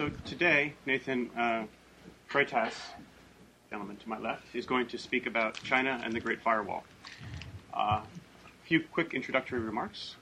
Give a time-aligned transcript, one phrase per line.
[0.00, 1.64] So today, Nathan uh,
[2.26, 2.72] Freitas,
[3.68, 6.84] gentleman to my left, is going to speak about China and the Great Firewall.
[7.74, 8.02] A uh,
[8.64, 10.16] few quick introductory remarks.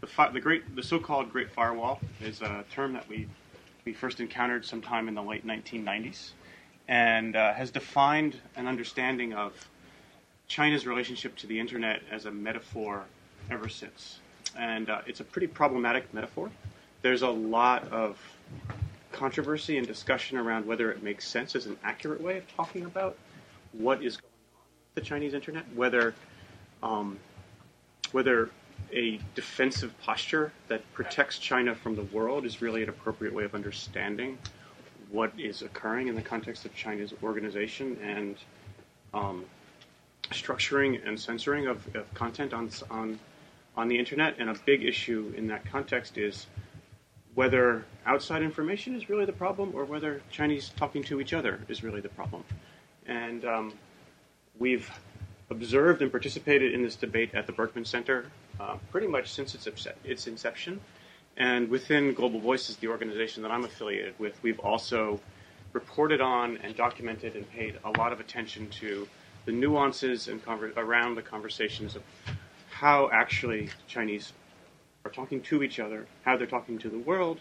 [0.00, 3.28] The, fi- the, great, the so-called Great Firewall is a term that we,
[3.84, 6.30] we first encountered sometime in the late 1990s
[6.88, 9.52] and uh, has defined an understanding of
[10.48, 13.04] China's relationship to the internet as a metaphor
[13.48, 14.18] ever since.
[14.58, 16.50] And uh, it's a pretty problematic metaphor.
[17.02, 18.18] There's a lot of
[19.12, 23.16] controversy and discussion around whether it makes sense as an accurate way of talking about
[23.72, 24.60] what is going on
[24.94, 26.14] with the Chinese internet, whether
[26.82, 27.18] um,
[28.12, 28.50] whether
[28.92, 33.54] a defensive posture that protects China from the world is really an appropriate way of
[33.54, 34.38] understanding
[35.10, 38.36] what is occurring in the context of China's organization and
[39.12, 39.44] um,
[40.30, 43.18] structuring and censoring of, of content on, on,
[43.76, 44.36] on the internet.
[44.38, 46.46] And a big issue in that context is
[47.34, 51.82] whether outside information is really the problem or whether Chinese talking to each other is
[51.82, 52.44] really the problem.
[53.06, 53.72] And um,
[54.58, 54.90] we've
[55.50, 58.26] observed and participated in this debate at the Berkman Center
[58.58, 60.80] uh, pretty much since its, its inception.
[61.36, 65.20] And within Global Voices, the organization that I'm affiliated with, we've also
[65.72, 69.08] reported on and documented and paid a lot of attention to
[69.46, 72.02] the nuances and conver- around the conversations of
[72.70, 74.32] how actually Chinese
[75.04, 77.40] are talking to each other, how they're talking to the world,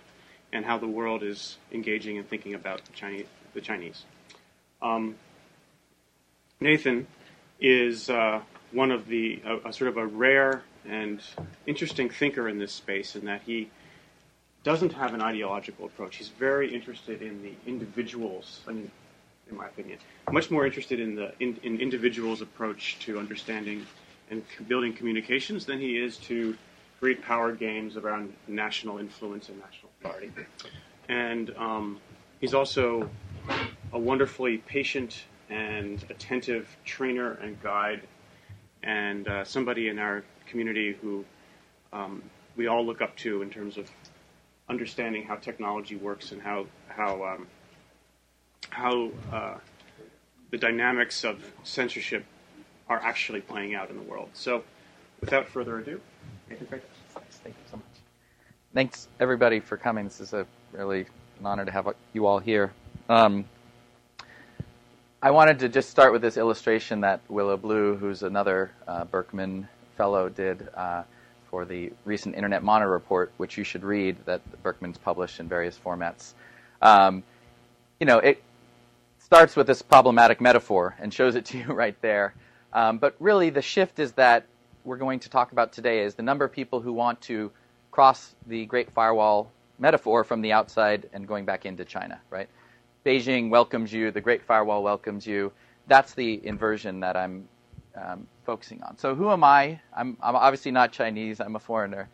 [0.52, 3.26] and how the world is engaging and thinking about the Chinese.
[3.54, 4.04] The Chinese.
[4.82, 5.16] Um,
[6.60, 7.08] Nathan
[7.60, 11.20] is uh, one of the a, a sort of a rare and
[11.66, 13.70] interesting thinker in this space, in that he
[14.64, 16.18] doesn't have an ideological approach.
[16.18, 18.62] He's very interested in the individuals.
[18.68, 18.92] I mean,
[19.50, 20.00] in my opinion,
[20.32, 23.86] much more interested in the in, in individuals' approach to understanding
[24.30, 26.56] and building communications than he is to
[27.00, 30.32] great power games around national influence and national authority.
[31.08, 32.00] And um,
[32.40, 33.10] he's also
[33.94, 38.02] a wonderfully patient and attentive trainer and guide,
[38.84, 41.26] and uh, somebody in our community who
[41.92, 42.22] um,
[42.56, 43.90] we all look up to in terms of
[44.68, 47.48] understanding how technology works and how how um,
[48.70, 49.56] how uh,
[50.52, 52.26] the dynamics of censorship
[52.88, 54.30] are actually playing out in the world.
[54.34, 54.64] So,
[55.22, 56.02] without further ado.
[57.44, 57.86] Thank you so much.
[58.74, 60.06] Thanks everybody for coming.
[60.06, 61.06] This is a really
[61.40, 62.72] an honor to have you all here.
[63.08, 63.46] Um,
[65.22, 69.68] I wanted to just start with this illustration that Willow Brugh, who's another uh, Berkman
[69.98, 71.04] fellow, did uh,
[71.50, 75.78] for the recent Internet Monitor report, which you should read, that Berkman's published in various
[75.78, 76.34] formats.
[76.82, 77.24] Um,
[78.00, 78.42] you know, it
[79.20, 82.34] starts with this problematic metaphor and shows it to you right there.
[82.72, 84.46] Um, but really, the shift is that
[84.84, 87.52] we're going to talk about today is the number of people who want to
[87.92, 92.50] cross the Great Firewall metaphor from the outside and going back into China, right?
[93.06, 95.52] Beijing welcomes you, the Great Firewall welcomes you.
[95.88, 97.48] That's the inversion that I'm
[97.96, 98.98] um, focusing on.
[98.98, 99.80] So, who am I?
[99.96, 102.08] I'm, I'm, obviously not Chinese, I'm a foreigner.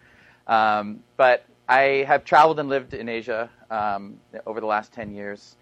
[0.47, 5.55] Um, but I have traveled and lived in Asia um, over the last 10 years.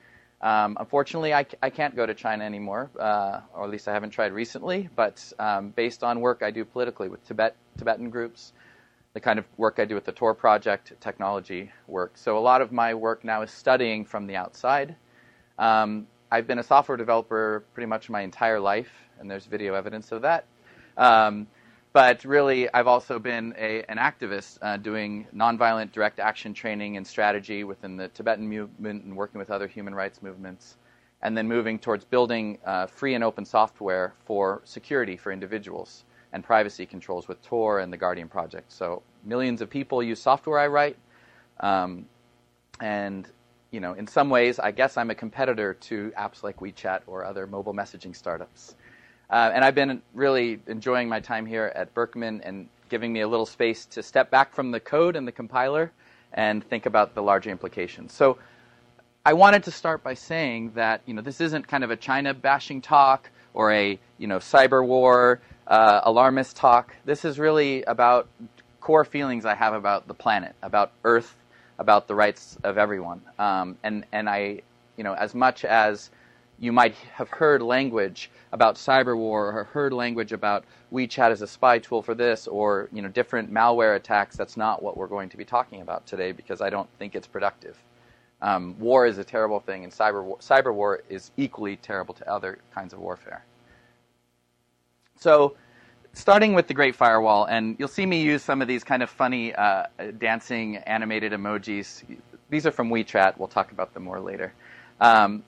[0.43, 4.09] Um, unfortunately, I, I, can't go to China anymore, uh, or at least I haven't
[4.09, 4.89] tried recently.
[4.93, 8.51] But um, based on work I do politically with Tibet, Tibetan groups,
[9.13, 12.17] the kind of work I do with the Tor project, technology work.
[12.17, 14.97] So a lot of my work now is studying from the outside.
[15.57, 20.11] Um, I've been a software developer pretty much my entire life, and there's video evidence
[20.11, 20.43] of that.
[20.97, 21.47] Um,
[21.93, 27.05] but really, I've also been a, an activist uh, doing nonviolent direct action training and
[27.05, 30.77] strategy within the Tibetan movement and working with other human rights movements,
[31.21, 36.03] and then moving towards building uh, free and open software for security for individuals
[36.33, 38.71] and privacy controls with Tor and the Guardian Project.
[38.71, 40.97] So millions of people use software I write,
[41.59, 42.07] um,
[42.81, 43.29] and
[43.69, 47.25] you know, in some ways, I guess I'm a competitor to apps like WeChat or
[47.25, 48.75] other mobile messaging startups.
[49.33, 53.27] Uh, and I've been really enjoying my time here at Berkman and giving me a
[53.27, 55.91] little space to step back from the code and the compiler
[56.33, 58.13] and think about the larger implications.
[58.13, 58.37] So
[59.25, 62.35] I wanted to start by saying that you know this isn't kind of a China
[62.35, 66.95] bashing talk or a you know cyber war uh, alarmist talk.
[67.03, 68.27] This is really about
[68.81, 71.35] core feelings I have about the planet, about Earth,
[71.79, 73.19] about the rights of everyone.
[73.39, 74.61] Um, and and I
[74.95, 76.11] you know as much as
[76.63, 80.63] you might have heard language about cyber war or heard language about
[80.93, 84.37] WeChat as a spy tool for this or you know different malware attacks.
[84.37, 87.27] That's not what we're going to be talking about today because I don't think it's
[87.27, 87.77] productive.
[88.41, 92.29] Um, war is a terrible thing, and cyber war, cyber war is equally terrible to
[92.31, 93.43] other kinds of warfare.
[95.17, 95.55] So,
[96.13, 99.09] starting with the Great Firewall, and you'll see me use some of these kind of
[99.09, 99.85] funny uh,
[100.17, 102.03] dancing animated emojis.
[102.49, 103.37] these are from WeChat.
[103.37, 104.53] We'll talk about them more later.
[104.99, 105.43] Um,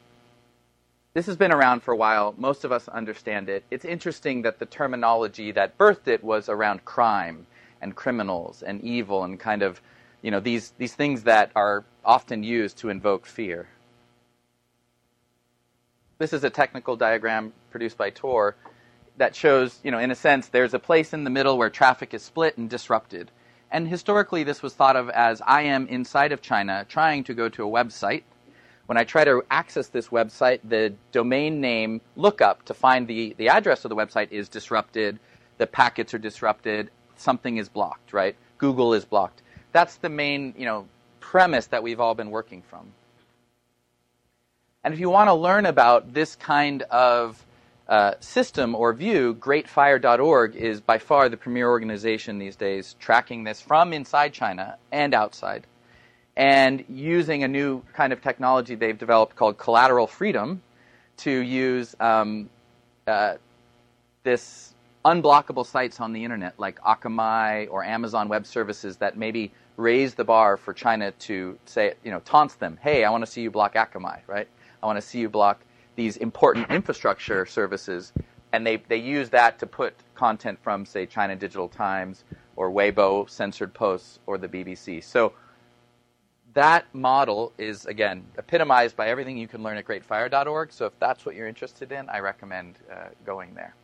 [1.15, 2.35] this has been around for a while.
[2.37, 3.63] Most of us understand it.
[3.71, 7.47] It's interesting that the terminology that birthed it was around crime
[7.81, 9.81] and criminals and evil and kind of,
[10.21, 13.69] you know, these, these things that are often used to invoke fear.
[16.17, 18.57] This is a technical diagram produced by Tor
[19.15, 22.13] that shows, you know, in a sense, there's a place in the middle where traffic
[22.13, 23.31] is split and disrupted.
[23.71, 27.47] And historically, this was thought of as I am inside of China trying to go
[27.47, 28.23] to a website
[28.87, 33.49] when I try to access this website, the domain name lookup to find the, the
[33.49, 35.19] address of the website is disrupted,
[35.57, 38.35] the packets are disrupted, something is blocked, right?
[38.57, 39.41] Google is blocked.
[39.71, 40.87] That's the main, you know,
[41.19, 42.91] premise that we've all been working from.
[44.83, 47.43] And if you want to learn about this kind of
[47.87, 53.61] uh, system or view, greatfire.org is by far the premier organization these days tracking this
[53.61, 55.65] from inside China and outside
[56.37, 60.61] and using a new kind of technology they've developed called collateral freedom
[61.17, 62.49] to use um,
[63.07, 63.35] uh,
[64.23, 64.73] this
[65.05, 70.23] unblockable sites on the internet like Akamai or Amazon Web Services that maybe raise the
[70.23, 72.77] bar for China to say, you know, taunts them.
[72.81, 74.47] Hey, I want to see you block Akamai, right?
[74.81, 75.61] I want to see you block
[75.95, 78.13] these important infrastructure services.
[78.51, 82.23] And they, they use that to put content from, say, China Digital Times
[82.55, 85.03] or Weibo censored posts or the BBC.
[85.03, 85.33] So
[86.55, 90.71] that model is, again, epitomized by everything you can learn at greatfire.org.
[90.71, 93.75] So if that's what you're interested in, I recommend uh, going there.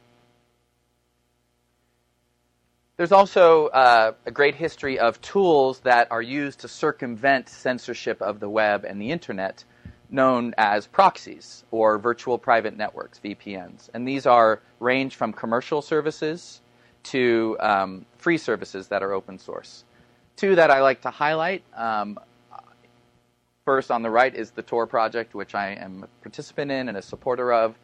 [2.95, 8.39] There's also uh, a great history of tools that are used to circumvent censorship of
[8.39, 9.65] the web and the internet,
[10.09, 13.89] known as proxies or virtual private networks, VPNs.
[13.93, 16.61] And these are range from commercial services
[17.03, 19.83] to um, free services that are open source.
[20.37, 22.17] Two that I like to highlight um,
[23.71, 26.97] First, on the right is the Tor project, which I am a participant in and
[26.97, 27.79] a supporter of.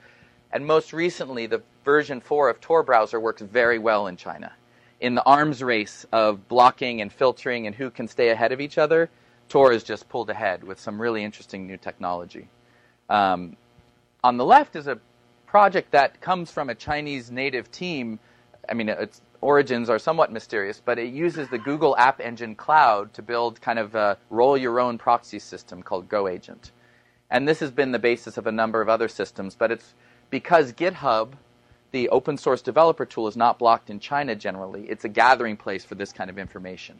[0.51, 4.51] And most recently, the version 4 of Tor browser works very well in China.
[4.99, 8.77] In the arms race of blocking and filtering and who can stay ahead of each
[8.77, 9.09] other,
[9.47, 12.49] Tor has just pulled ahead with some really interesting new technology.
[13.09, 13.55] Um,
[14.25, 14.99] on the left is a
[15.45, 18.19] project that comes from a Chinese native team.
[18.67, 23.13] I mean, it's origins are somewhat mysterious, but it uses the Google App Engine Cloud
[23.13, 26.71] to build kind of a roll your own proxy system called GoAgent.
[27.29, 29.93] And this has been the basis of a number of other systems, but it's
[30.29, 31.33] because GitHub,
[31.91, 34.83] the open source developer tool, is not blocked in China generally.
[34.89, 36.99] It's a gathering place for this kind of information.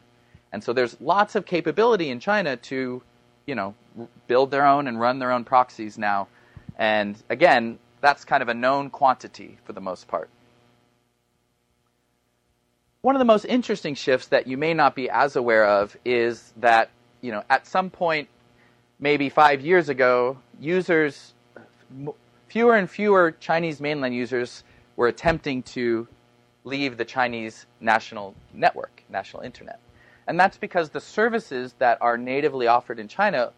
[0.52, 3.02] And so there's lots of capability in China to,
[3.46, 3.74] you know,
[4.26, 6.28] build their own and run their own proxies now.
[6.76, 10.30] And again, that's kind of a known quantity for the most part.
[13.00, 16.52] One of the most interesting shifts that you may not be as aware of is
[16.56, 16.90] that,
[17.20, 18.28] you know, at some point,
[18.98, 21.32] maybe five years ago, users,
[22.48, 24.64] fewer and fewer Chinese mainland users
[24.96, 26.08] were attempting to
[26.64, 29.78] leave the Chinese national network, national internet.
[30.26, 33.52] And that's because the services that are natively offered in China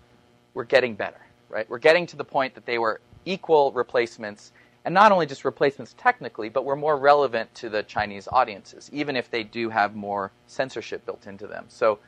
[0.52, 1.68] were getting better, right?
[1.70, 4.52] We're getting to the point that they were equal replacements
[4.84, 9.16] and not only just replacements technically, but were more relevant to the Chinese audiences, even
[9.16, 11.66] if they do have more censorship built into them.
[11.68, 11.98] So,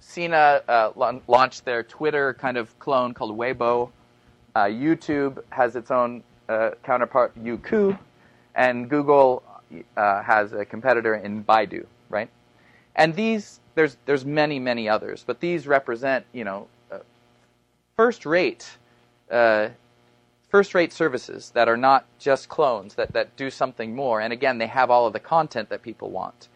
[0.00, 3.90] Sina uh, launched their Twitter kind of clone called Weibo.
[4.54, 7.98] Uh, YouTube has its own uh, counterpart, Youku,
[8.54, 9.42] and Google
[9.96, 12.28] uh, has a competitor in Baidu, right?
[12.96, 16.98] And these, there's there's many many others, but these represent you know uh,
[17.96, 18.68] first rate
[19.30, 19.70] uh,
[20.54, 24.20] first rate services that are not just clones, that, that do something more.
[24.20, 26.48] And again, they have all of the content that people want.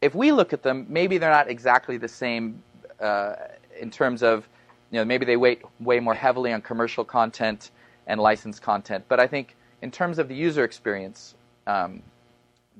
[0.00, 2.60] If we look at them, maybe they're not exactly the same
[2.98, 3.34] uh,
[3.78, 4.48] in terms of,
[4.90, 7.70] you know, maybe they weigh way more heavily on commercial content
[8.08, 9.04] and licensed content.
[9.06, 11.36] But I think in terms of the user experience,
[11.68, 12.02] um,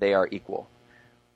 [0.00, 0.68] they are equal.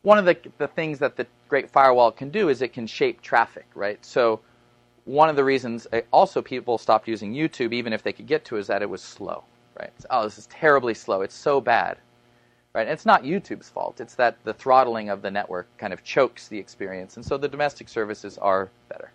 [0.03, 3.23] One of the, the things that the Great Firewall can do is it can shape
[3.23, 4.05] traffic, right?
[4.05, 4.41] So
[5.07, 8.45] one of the reasons uh, also people stopped using YouTube, even if they could get
[8.47, 9.45] to, is that it was slow.
[9.79, 9.93] Right?
[10.11, 11.23] oh, this is terribly slow.
[11.23, 11.99] It's so bad.
[12.75, 12.83] Right?
[12.83, 14.01] And it's not YouTube's fault.
[14.01, 17.49] It's that the throttling of the network kind of chokes the experience, and so the
[17.49, 19.13] domestic services are better.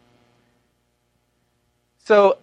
[1.99, 2.37] So,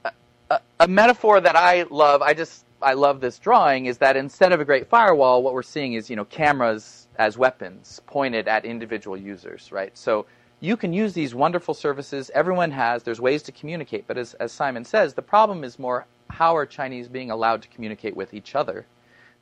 [0.50, 4.52] a, a metaphor that I love, I just I love this drawing, is that instead
[4.52, 8.64] of a great firewall, what we're seeing is you know cameras as weapons pointed at
[8.64, 9.72] individual users.
[9.72, 9.96] Right?
[9.98, 10.26] So
[10.60, 12.30] you can use these wonderful services.
[12.34, 13.02] Everyone has.
[13.02, 14.06] There's ways to communicate.
[14.06, 17.68] But as, as Simon says, the problem is more how are Chinese being allowed to
[17.68, 18.86] communicate with each other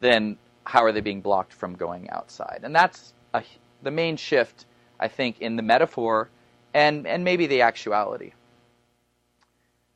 [0.00, 2.60] than how are they being blocked from going outside.
[2.62, 3.42] And that's a,
[3.82, 4.66] the main shift,
[5.00, 6.28] I think, in the metaphor
[6.74, 8.32] and, and maybe the actuality.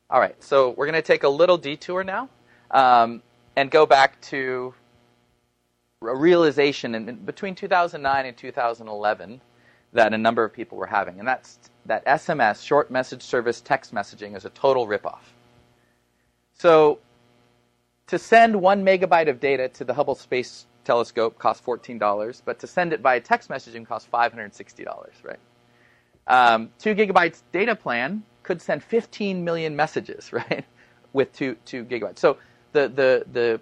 [0.09, 2.29] All right, so we're going to take a little detour now
[2.71, 3.21] um,
[3.55, 4.73] and go back to
[6.01, 9.39] a realization in, between 2009 and 2011
[9.93, 13.93] that a number of people were having, and that's that SMS, short message service text
[13.93, 15.19] messaging, is a total ripoff.
[16.53, 16.99] So,
[18.07, 22.67] to send one megabyte of data to the Hubble Space Telescope costs $14, but to
[22.67, 24.85] send it via text messaging costs $560,
[25.23, 25.39] right?
[26.27, 30.65] Um, two gigabytes data plan could send 15 million messages, right,
[31.13, 32.19] with two, two gigabytes.
[32.19, 32.37] So
[32.73, 33.61] the, the, the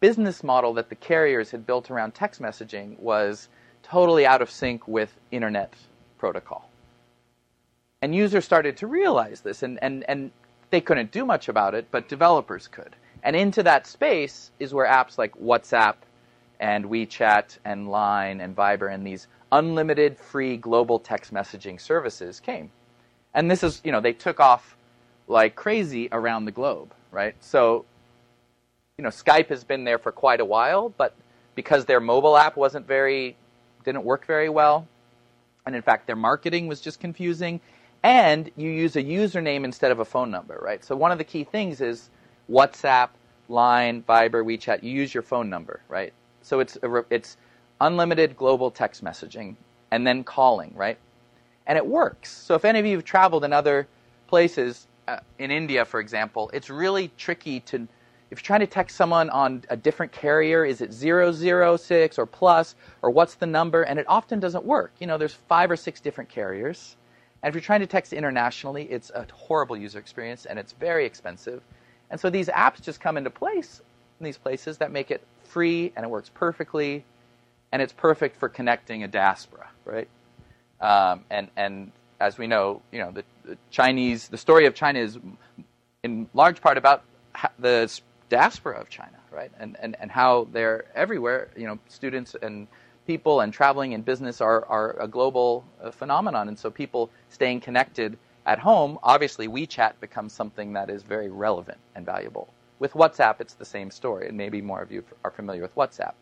[0.00, 3.48] business model that the carriers had built around text messaging was
[3.82, 5.74] totally out of sync with internet
[6.18, 6.68] protocol.
[8.00, 10.30] And users started to realize this, and, and, and
[10.70, 12.96] they couldn't do much about it, but developers could.
[13.22, 15.94] And into that space is where apps like WhatsApp
[16.58, 22.70] and WeChat and Line and Viber and these unlimited free global text messaging services came.
[23.34, 24.76] And this is, you know, they took off
[25.28, 27.34] like crazy around the globe, right?
[27.40, 27.84] So,
[28.98, 31.14] you know, Skype has been there for quite a while, but
[31.54, 33.36] because their mobile app wasn't very,
[33.84, 34.88] didn't work very well,
[35.66, 37.60] and in fact their marketing was just confusing,
[38.02, 40.84] and you use a username instead of a phone number, right?
[40.84, 42.10] So one of the key things is
[42.50, 43.10] WhatsApp,
[43.48, 46.12] Line, Viber, WeChat, you use your phone number, right?
[46.42, 46.78] So it's,
[47.10, 47.36] it's
[47.80, 49.56] unlimited global text messaging
[49.92, 50.98] and then calling, right?
[51.68, 52.30] and it works.
[52.32, 53.88] So if any of you have traveled in other
[54.28, 57.88] places, uh, in India, for example, it's really tricky to,
[58.32, 62.74] if you're trying to text someone on a different carrier, is it 006 or plus,
[63.02, 63.82] or what's the number?
[63.82, 64.90] And it often doesn't work.
[65.00, 66.96] You know, there's five or six different carriers.
[67.42, 71.04] And if you're trying to text internationally, it's a horrible user experience and it's very
[71.04, 71.62] expensive.
[72.10, 73.82] And so these apps just come into place
[74.18, 77.04] in these places that make it free and it works perfectly
[77.70, 80.08] and it's perfect for connecting a diaspora, right?
[80.80, 85.00] Um, and and as we know, you know the, the, Chinese, the story of China
[85.00, 85.18] is
[86.02, 87.04] in large part about
[87.58, 88.00] the
[88.32, 89.52] diaspora of China, right?
[89.60, 91.48] And and and how they're everywhere.
[91.56, 92.66] You know, students and
[93.06, 97.60] people and traveling and business are are a global uh, phenomenon, and so people staying
[97.60, 98.98] connected at home.
[99.02, 102.48] Obviously, WeChat becomes something that is very relevant and valuable.
[102.78, 106.14] With WhatsApp, it's the same story, and maybe more of you are familiar with WhatsApp.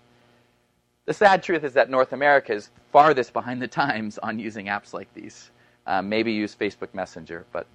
[1.07, 4.93] The sad truth is that North America is farthest behind the times on using apps
[4.93, 5.51] like these.
[5.87, 7.67] Um, maybe use Facebook Messenger, but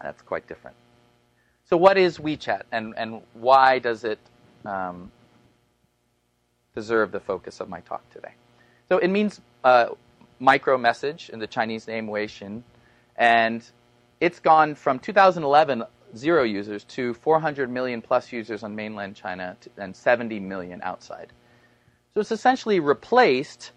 [0.00, 0.76] that's quite different.
[1.68, 4.18] So, what is WeChat, and, and why does it
[4.64, 5.12] um,
[6.74, 8.32] deserve the focus of my talk today?
[8.88, 9.88] So, it means uh,
[10.38, 12.62] micro message in the Chinese name Weixin,
[13.16, 13.62] and
[14.18, 15.84] it's gone from 2011
[16.16, 21.34] zero users to 400 million plus users on mainland China and 70 million outside.
[22.14, 23.72] So it's essentially replaced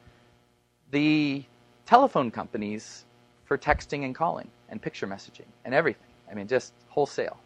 [0.92, 1.44] the
[1.86, 3.04] telephone companies
[3.44, 6.08] for texting and calling and picture messaging and everything.
[6.32, 7.38] I mean, just wholesale.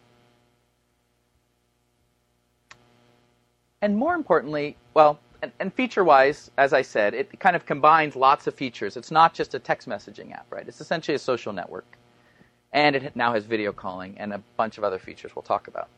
[3.86, 8.16] And more importantly, well, and, and feature wise, as I said, it kind of combines
[8.16, 8.96] lots of features.
[8.96, 10.66] It's not just a text messaging app, right?
[10.66, 11.86] It's essentially a social network.
[12.72, 15.88] And it now has video calling and a bunch of other features we'll talk about.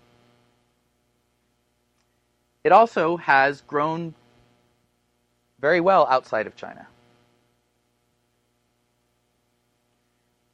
[2.62, 4.14] It also has grown
[5.59, 6.87] very well outside of China.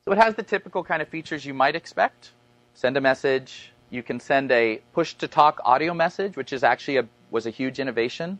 [0.04, 2.30] So it has the typical kind of features you might expect.
[2.74, 3.72] Send a message.
[3.90, 8.38] You can send a push-to-talk audio message, which is actually a, was a huge innovation.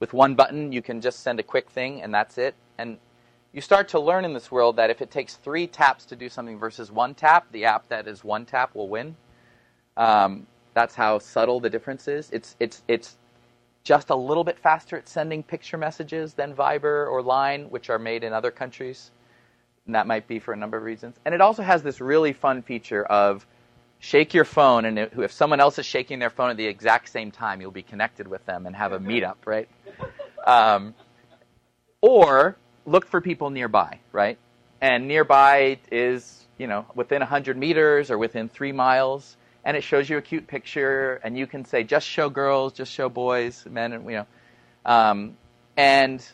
[0.00, 2.56] With one button, you can just send a quick thing, and that's it.
[2.76, 2.98] And
[3.52, 6.28] you start to learn in this world that if it takes three taps to do
[6.28, 9.16] something versus one tap, the app that is one tap will win.
[9.96, 12.28] Um, that's how subtle the difference is.
[12.32, 13.16] It's it's it's
[13.84, 17.98] just a little bit faster at sending picture messages than Viber or Line, which are
[17.98, 19.12] made in other countries.
[19.86, 21.16] And that might be for a number of reasons.
[21.24, 23.46] And it also has this really fun feature of
[23.98, 27.30] shake your phone, and if someone else is shaking their phone at the exact same
[27.30, 29.68] time, you'll be connected with them and have a meetup, right?
[30.46, 30.94] Um,
[32.00, 34.38] or look for people nearby, right?
[34.80, 39.36] And nearby is, you know, within 100 meters or within three miles
[39.66, 42.92] and it shows you a cute picture, and you can say just show girls, just
[42.92, 44.26] show boys, men, and you know,
[44.84, 45.36] um,
[45.76, 46.24] and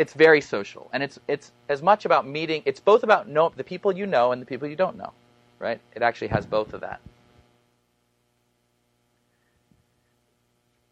[0.00, 2.62] it's very social, and it's it's as much about meeting.
[2.66, 5.12] It's both about know the people you know and the people you don't know,
[5.60, 5.80] right?
[5.94, 7.00] It actually has both of that.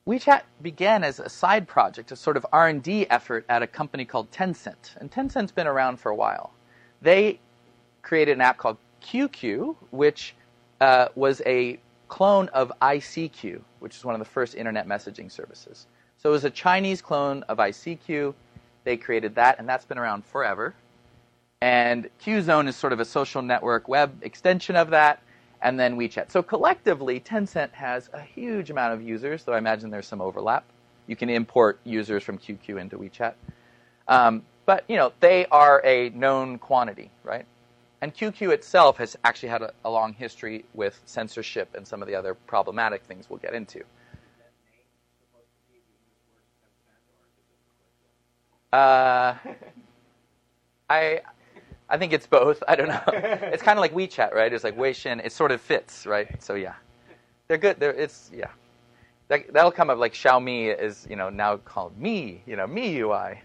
[0.06, 4.30] WeChat began as a side project, a sort of R&D effort at a company called
[4.30, 6.52] Tencent, and Tencent's been around for a while.
[7.02, 7.40] They
[8.02, 10.34] created an app called QQ, which
[10.80, 15.86] uh, was a clone of ICQ, which is one of the first internet messaging services.
[16.16, 18.32] So it was a Chinese clone of ICQ.
[18.84, 20.74] They created that, and that's been around forever.
[21.62, 25.22] And QZone is sort of a social network web extension of that.
[25.62, 26.30] and then WeChat.
[26.30, 30.64] So collectively, Tencent has a huge amount of users, though I imagine there's some overlap.
[31.06, 33.34] You can import users from QQ into WeChat.
[34.08, 37.46] Um, but, you know, they are a known quantity, right?
[38.00, 42.08] And QQ itself has actually had a, a long history with censorship and some of
[42.08, 43.80] the other problematic things we'll get into.
[48.72, 49.34] Uh,
[50.90, 51.20] I,
[51.90, 52.62] I think it's both.
[52.68, 53.02] I don't know.
[53.08, 54.52] it's kind of like WeChat, right?
[54.52, 55.24] It's like Weixin.
[55.24, 56.42] It sort of fits, right?
[56.42, 56.74] So yeah,
[57.48, 57.80] they're good.
[57.80, 58.50] They're, it's yeah.
[59.28, 63.38] That, that'll come up like Xiaomi is you know now called Me, you know MIUI.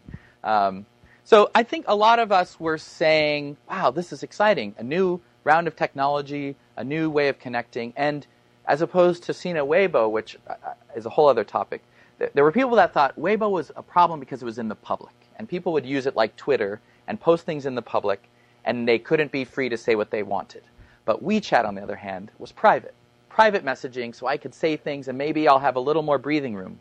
[0.43, 0.85] Um,
[1.23, 4.75] so I think a lot of us were saying, "Wow, this is exciting!
[4.77, 8.27] A new round of technology, a new way of connecting." And
[8.65, 11.81] as opposed to Sina Weibo, which uh, uh, is a whole other topic,
[12.33, 15.13] there were people that thought Weibo was a problem because it was in the public,
[15.37, 18.29] and people would use it like Twitter and post things in the public,
[18.65, 20.63] and they couldn't be free to say what they wanted.
[21.05, 22.93] But WeChat, on the other hand, was private.
[23.29, 26.55] Private messaging, so I could say things and maybe I'll have a little more breathing
[26.55, 26.79] room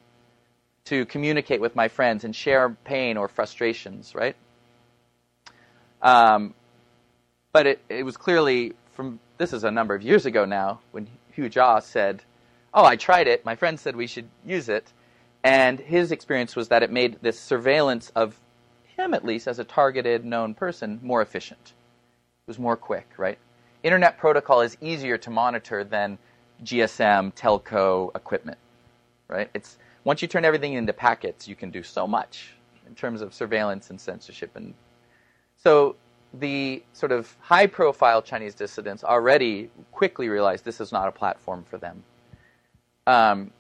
[0.85, 4.37] to communicate with my friends and share pain or frustrations, right?
[6.03, 6.55] Um,
[7.53, 11.09] but it, it was clearly from this is a number of years ago now when
[11.37, 12.23] Hu Jia said,
[12.75, 13.45] "Oh, I tried it.
[13.45, 14.93] My friend said we should use it,"
[15.45, 18.39] and his experience was that it made this surveillance of
[19.03, 21.73] him, at least as a targeted known person, more efficient.
[22.47, 23.39] It was more quick, right?
[23.83, 26.19] Internet protocol is easier to monitor than
[26.65, 28.59] GSM telco equipment,
[29.29, 29.51] right?
[29.55, 32.55] It's once you turn everything into packets, you can do so much
[32.87, 34.51] in terms of surveillance and censorship.
[34.55, 34.75] And
[35.57, 35.97] so
[36.35, 41.65] the sort of high profile Chinese dissidents already quickly realized this is not a platform
[41.69, 42.03] for them.
[43.07, 43.51] Um,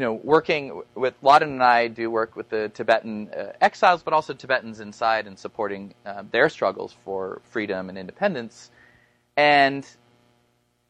[0.00, 4.14] you know, working with Lhadon and I do work with the Tibetan uh, exiles, but
[4.14, 8.70] also Tibetans inside and supporting uh, their struggles for freedom and independence.
[9.36, 9.86] And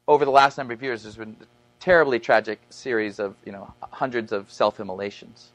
[0.06, 1.44] over the last number of years, there's been a
[1.80, 5.50] terribly tragic series of you know hundreds of self-immolations.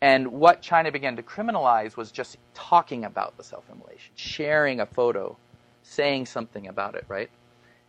[0.00, 5.36] And what China began to criminalize was just talking about the self-immolation, sharing a photo,
[5.84, 7.30] saying something about it, right?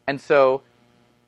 [0.05, 0.61] And so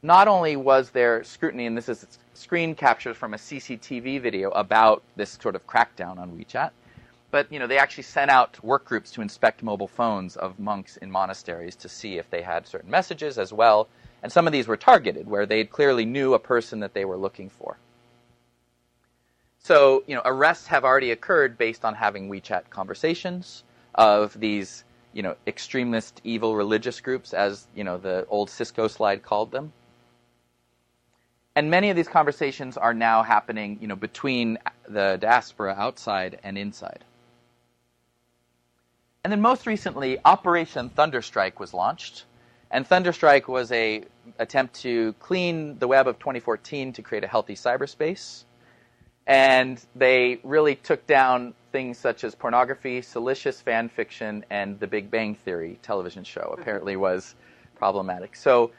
[0.04, 5.04] not only was there scrutiny, and this is screen captures from a CCTV video about
[5.16, 6.72] this sort of crackdown on WeChat,
[7.30, 10.98] but you know they actually sent out work groups to inspect mobile phones of monks
[10.98, 13.88] in monasteries to see if they had certain messages as well
[14.24, 17.18] and some of these were targeted, where they clearly knew a person that they were
[17.18, 17.78] looking for.
[19.60, 23.64] So, you know, arrests have already occurred based on having WeChat conversations
[23.96, 24.84] of these,
[25.14, 29.72] you know, extremist evil religious groups, as, you know, the old Cisco slide called them.
[31.56, 36.58] And many of these conversations are now happening, you know, between the diaspora outside and
[36.58, 37.04] inside.
[39.24, 42.26] And then most recently, Operation Thunderstrike was launched,
[42.72, 44.04] and Thunderstrike was a
[44.40, 48.46] attempt to clean the web of 2014 to create a healthy cyberspace.
[49.28, 55.12] And they really took down things such as pornography, salacious fan fiction, and the Big
[55.12, 56.42] Bang Theory television show.
[56.42, 56.62] Mm-hmm.
[56.62, 57.36] Apparently, was
[57.76, 58.36] problematic.
[58.36, 58.72] So,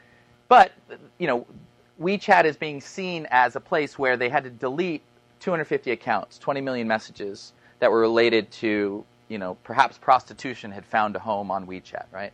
[0.49, 0.71] but
[1.19, 1.45] you know,
[2.01, 5.01] WeChat is being seen as a place where they had to delete
[5.39, 11.15] 250 accounts, 20 million messages that were related to, you know, perhaps prostitution had found
[11.15, 12.31] a home on WeChat, right?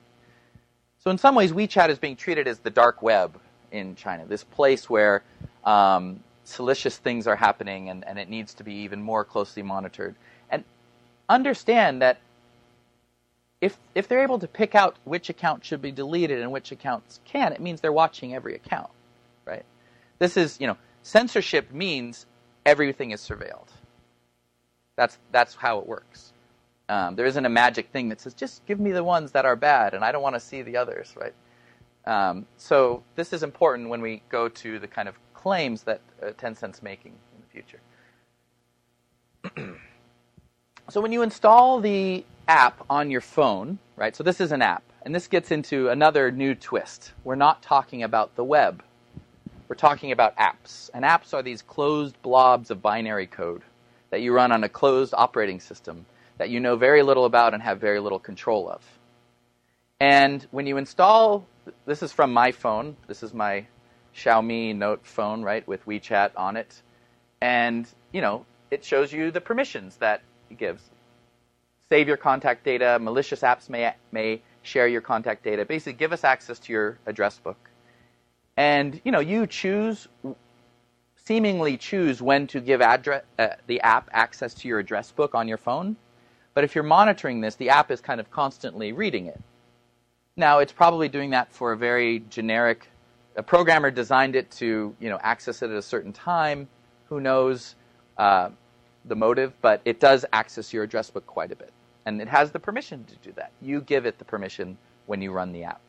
[0.99, 3.39] So in some ways, WeChat is being treated as the dark web
[3.71, 5.23] in China, this place where
[5.63, 10.15] um, salacious things are happening and, and it needs to be even more closely monitored.
[10.49, 10.63] And
[11.29, 12.19] understand that
[13.61, 17.19] if, if they're able to pick out which account should be deleted and which accounts
[17.25, 18.89] can, it means they're watching every account,
[19.49, 19.65] right?
[20.19, 22.25] This is, you know, censorship means
[22.65, 23.69] everything is surveilled.
[24.95, 26.33] That's, that's how it works.
[26.89, 29.55] Um, there isn't a magic thing that says just give me the ones that are
[29.55, 31.33] bad, and I don't want to see the others, right?
[32.05, 36.31] Um, so this is important when we go to the kind of claims that uh,
[36.31, 37.47] Tencent's making in the
[39.55, 39.77] future.
[40.89, 44.15] so when you install the app on your phone, right?
[44.15, 47.13] So this is an app, and this gets into another new twist.
[47.23, 48.83] We're not talking about the web.
[49.69, 50.89] We're talking about apps.
[50.95, 53.61] And apps are these closed blobs of binary code
[54.09, 56.07] that you run on a closed operating system
[56.39, 58.81] that you know very little about and have very little control of.
[59.99, 61.45] And when you install,
[61.85, 62.97] this is from my phone.
[63.07, 63.67] This is my
[64.15, 66.81] Xiaomi Note phone, right, with WeChat on it.
[67.39, 70.81] And, you know, it shows you the permissions that it gives.
[71.89, 72.97] Save your contact data.
[72.99, 75.63] Malicious apps may, may share your contact data.
[75.63, 77.68] Basically, give us access to your address book.
[78.59, 80.09] And, you know, you choose,
[81.15, 85.47] seemingly choose when to give address, uh, the app access to your address book on
[85.47, 85.95] your phone.
[86.53, 89.41] But if you're monitoring this, the app is kind of constantly reading it.
[90.35, 92.89] Now, it's probably doing that for a very generic
[93.35, 96.67] a programmer designed it to you know access it at a certain time.
[97.07, 97.75] Who knows
[98.17, 98.49] uh,
[99.05, 99.53] the motive?
[99.61, 101.71] But it does access your address book quite a bit,
[102.05, 103.51] and it has the permission to do that.
[103.61, 105.81] You give it the permission when you run the app.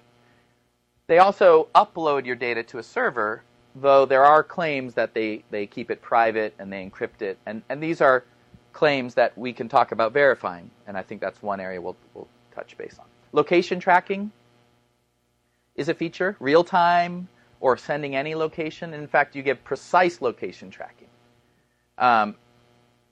[1.11, 3.43] They also upload your data to a server,
[3.75, 7.65] though there are claims that they, they keep it private and they encrypt it, and,
[7.69, 8.23] and these are
[8.73, 12.29] claims that we can talk about verifying, and I think that's one area we'll, we'll
[12.55, 13.07] touch base on.
[13.33, 14.31] Location tracking
[15.75, 17.27] is a feature, real time
[17.59, 18.95] or sending any location.
[18.95, 21.09] In fact, you get precise location tracking.
[21.99, 22.37] Um,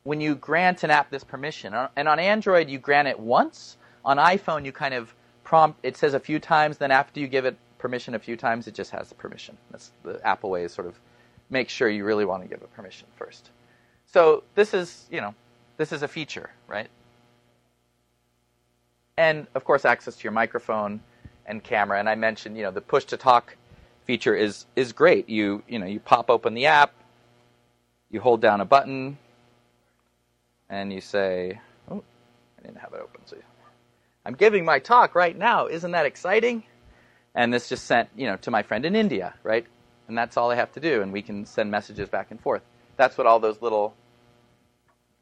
[0.04, 3.76] when you grant an app this permission, uh, and on Android you grant it once,
[4.04, 7.44] on iPhone you kind of prompt, it says a few times, then after you give
[7.44, 9.56] it permission a few times, it just has the permission.
[9.70, 10.98] That's the Apple way is sort of
[11.50, 13.50] make sure you really want to give a permission first.
[14.06, 15.34] So this is, you know,
[15.76, 16.88] this is a feature, right?
[19.16, 21.00] And of course, access to your microphone
[21.46, 21.98] and camera.
[21.98, 23.56] And I mentioned, you know, the push to talk
[24.04, 25.28] feature is is great.
[25.28, 26.92] You you know you pop open the app,
[28.10, 29.18] you hold down a button,
[30.70, 31.60] and you say,
[31.90, 32.02] "Oh,
[32.58, 33.36] I didn't have it open." So
[34.24, 35.66] I'm giving my talk right now.
[35.66, 36.62] Isn't that exciting?
[37.38, 39.64] And this just sent you know to my friend in India, right?
[40.08, 42.62] And that's all I have to do, and we can send messages back and forth.
[42.96, 43.94] That's what all those little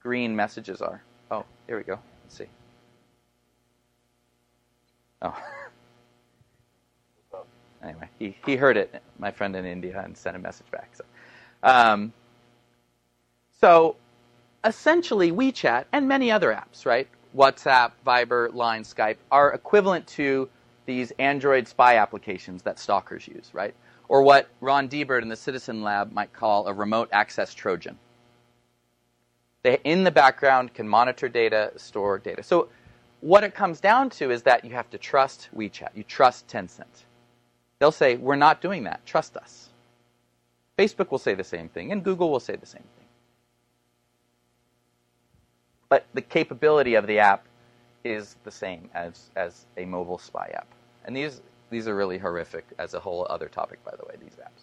[0.03, 1.03] green messages are.
[1.31, 1.99] Oh, here we go.
[2.25, 2.47] Let's see.
[5.21, 5.37] Oh.
[7.85, 10.97] anyway, he, he heard it, my friend in India, and sent a message back.
[10.97, 11.05] So,
[11.63, 12.15] um,
[13.61, 13.97] so
[14.65, 17.09] essentially, WeChat and many other apps, right?
[17.37, 20.49] WhatsApp, Viber, Line, Skype are equivalent to
[20.87, 23.75] these Android spy applications that stalkers use, right?
[24.09, 27.99] Or what Ron Deibert in the Citizen Lab might call a remote access Trojan.
[29.63, 32.43] They, in the background, can monitor data, store data.
[32.43, 32.69] So,
[33.21, 35.89] what it comes down to is that you have to trust WeChat.
[35.95, 37.05] You trust Tencent.
[37.81, 39.05] They'll say, We're not doing that.
[39.05, 39.71] Trust us.
[40.79, 43.07] Facebook will say the same thing, and Google will say the same thing.
[45.89, 47.47] But the capability of the app
[48.05, 50.69] is the same as, as a mobile spy app.
[51.07, 51.41] And these,
[51.71, 54.63] these are really horrific as a whole other topic, by the way, these apps.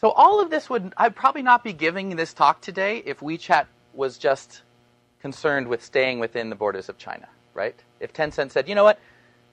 [0.00, 3.66] So all of this would, I'd probably not be giving this talk today if WeChat
[3.94, 4.62] was just
[5.20, 7.74] concerned with staying within the borders of China, right?
[8.00, 8.98] If Tencent said, you know what,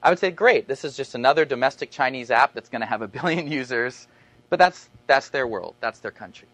[0.02, 3.00] I would say, great, this is just another domestic Chinese app that's going to have
[3.00, 4.06] a billion users,
[4.50, 6.48] but that's, that's their world, that's their country.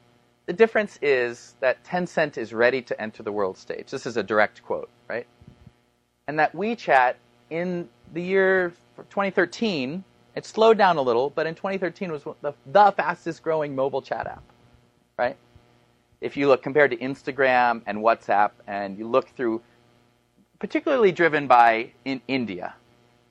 [0.47, 3.91] The difference is that Tencent is ready to enter the world stage.
[3.91, 5.27] This is a direct quote, right?
[6.31, 7.15] And that WeChat
[7.51, 10.05] in the year 2013,
[10.37, 14.29] it slowed down a little, but in 2013 was the, the fastest growing mobile chat
[14.29, 14.45] app,
[15.19, 15.37] right?
[16.21, 19.61] If you look compared to Instagram and WhatsApp, and you look through,
[20.61, 22.75] particularly driven by in India,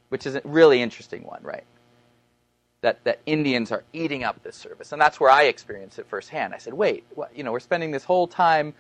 [0.10, 1.64] which is a really interesting one, right?
[2.82, 4.92] That, that Indians are eating up this service.
[4.92, 6.54] And that's where I experienced it firsthand.
[6.54, 8.74] I said, wait, what, you know, we're spending this whole time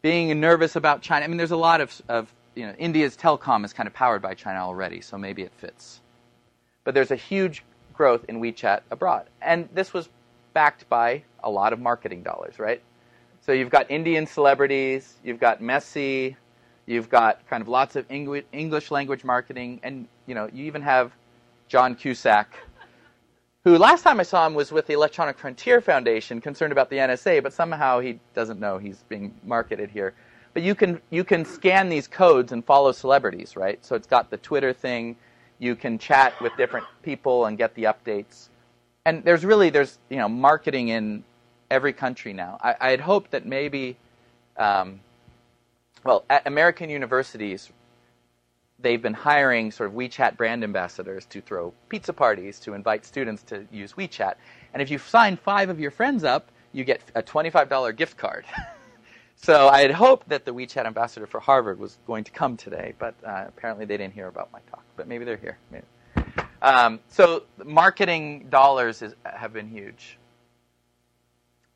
[0.00, 1.24] being nervous about China.
[1.24, 4.20] I mean, there's a lot of, of, you know, India's telecom is kind of powered
[4.20, 6.00] by China already, so maybe it fits.
[6.82, 7.62] But there's a huge
[7.94, 9.28] growth in WeChat abroad.
[9.40, 10.08] And this was
[10.54, 12.82] backed by a lot of marketing dollars, right?
[13.42, 16.34] So you've got Indian celebrities, you've got Messi,
[16.86, 21.12] you've got kind of lots of English language marketing, and you know, you even have
[21.68, 22.48] John Cusack,
[23.62, 26.96] who last time I saw him was with the Electronic Frontier Foundation, concerned about the
[26.96, 30.14] NSA, but somehow he doesn't know he's being marketed here.
[30.54, 33.84] But you can you can scan these codes and follow celebrities, right?
[33.84, 35.16] So it's got the Twitter thing.
[35.58, 38.48] You can chat with different people and get the updates.
[39.04, 41.24] And there's really there's you know marketing in
[41.70, 42.58] every country now.
[42.62, 43.96] I, I had hoped that maybe,
[44.56, 45.00] um,
[46.04, 47.70] well, at American universities,
[48.78, 53.42] they've been hiring sort of WeChat brand ambassadors to throw pizza parties to invite students
[53.44, 54.34] to use WeChat.
[54.72, 58.44] And if you sign five of your friends up, you get a $25 gift card.
[59.40, 62.94] so I had hoped that the WeChat ambassador for Harvard was going to come today,
[62.98, 64.82] but uh, apparently they didn't hear about my talk.
[64.96, 65.58] But maybe they're here.
[65.70, 65.86] Maybe.
[66.60, 70.18] Um, so marketing dollars is, have been huge.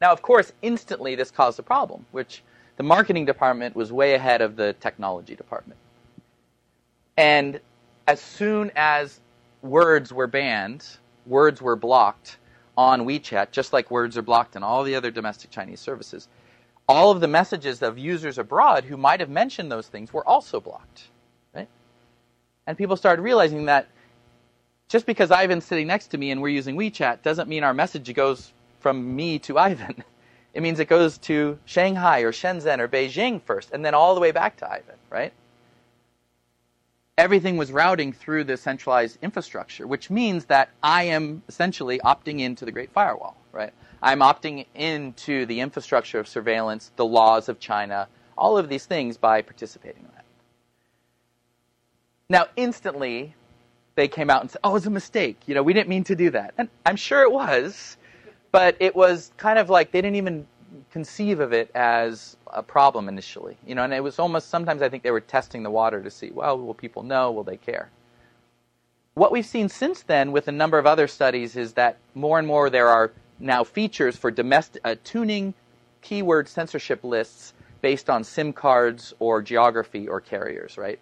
[0.01, 2.43] Now, of course, instantly this caused a problem, which
[2.77, 5.79] the marketing department was way ahead of the technology department.
[7.17, 7.61] And
[8.09, 9.21] as soon as
[9.63, 10.85] words were banned,
[11.27, 12.39] words were blocked
[12.77, 16.27] on WeChat, just like words are blocked on all the other domestic Chinese services,
[16.93, 20.61] all of the messages of users abroad who might have mentioned those things were also
[20.61, 21.05] blocked.
[21.55, 21.69] Right?
[22.67, 23.89] And people started realizing that
[24.89, 28.13] just because Ivan's sitting next to me and we're using WeChat doesn't mean our message
[28.15, 30.05] goes from me to Ivan.
[30.55, 34.21] It means it goes to Shanghai or Shenzhen or Beijing first, and then all the
[34.21, 35.33] way back to Ivan, right?
[37.19, 42.65] everything was routing through the centralized infrastructure, which means that I am essentially opting into
[42.65, 43.73] the Great Firewall, right?
[44.03, 49.17] I'm opting into the infrastructure of surveillance, the laws of China, all of these things
[49.17, 50.25] by participating in that.
[52.29, 53.35] Now, instantly,
[53.95, 55.39] they came out and said, "Oh, it was a mistake.
[55.47, 57.97] You know, we didn't mean to do that." And I'm sure it was,
[58.51, 60.47] but it was kind of like they didn't even
[60.91, 63.57] conceive of it as a problem initially.
[63.67, 66.11] You know, and it was almost sometimes I think they were testing the water to
[66.11, 67.31] see, well, will people know?
[67.31, 67.91] Will they care?
[69.15, 72.49] What we've seen since then with a number of other studies is that more and
[72.49, 73.13] more there are
[73.43, 75.55] now features for domestic uh, tuning
[76.01, 81.01] keyword censorship lists based on SIM cards or geography or carriers, right?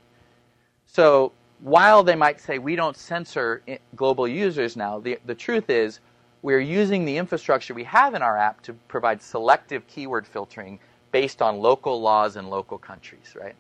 [0.87, 3.63] So while they might say we don't censor
[3.95, 6.01] global users now, the, the truth is
[6.43, 10.79] we're using the infrastructure we have in our app to provide selective keyword filtering
[11.13, 13.55] based on local laws in local countries, right?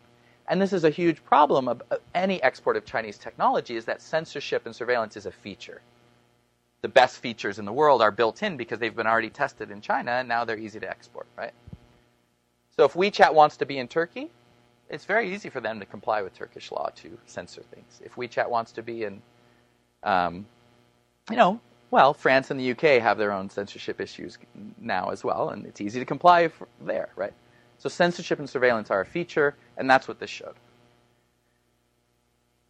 [0.48, 1.82] And this is a huge problem of
[2.14, 5.82] any export of Chinese technology is that censorship and surveillance is a feature.
[6.82, 9.80] The best features in the world are built in because they've been already tested in
[9.80, 11.52] China and now they're easy to export, right?
[12.76, 14.30] So if WeChat wants to be in Turkey,
[14.88, 18.00] it's very easy for them to comply with Turkish law to censor things.
[18.04, 19.22] If WeChat wants to be in,
[20.02, 20.46] um,
[21.30, 24.38] you know, well, France and the UK have their own censorship issues
[24.80, 27.34] now as well, and it's easy to comply there, right?
[27.78, 30.54] So censorship and surveillance are a feature, and that's what this showed.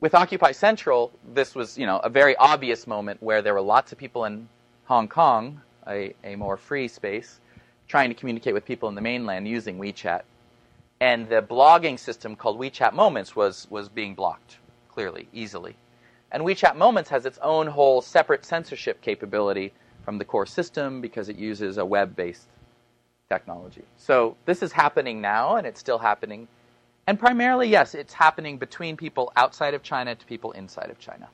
[0.00, 3.92] With Occupy Central, this was, you know, a very obvious moment where there were lots
[3.92, 4.48] of people in
[4.84, 7.38] Hong Kong, a, a more free space,
[7.86, 10.22] trying to communicate with people in the mainland using WeChat.
[11.00, 14.56] And the blogging system called WeChat Moments was, was being blocked,
[14.88, 15.76] clearly, easily.
[16.32, 19.70] And WeChat Moments has its own whole separate censorship capability
[20.02, 22.48] from the core system because it uses a web based
[23.28, 23.84] technology.
[23.98, 26.48] So this is happening now, and it's still happening.
[27.10, 31.28] And primarily, yes, it's happening between people outside of China to people inside of China.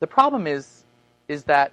[0.00, 0.84] The problem is,
[1.28, 1.72] is that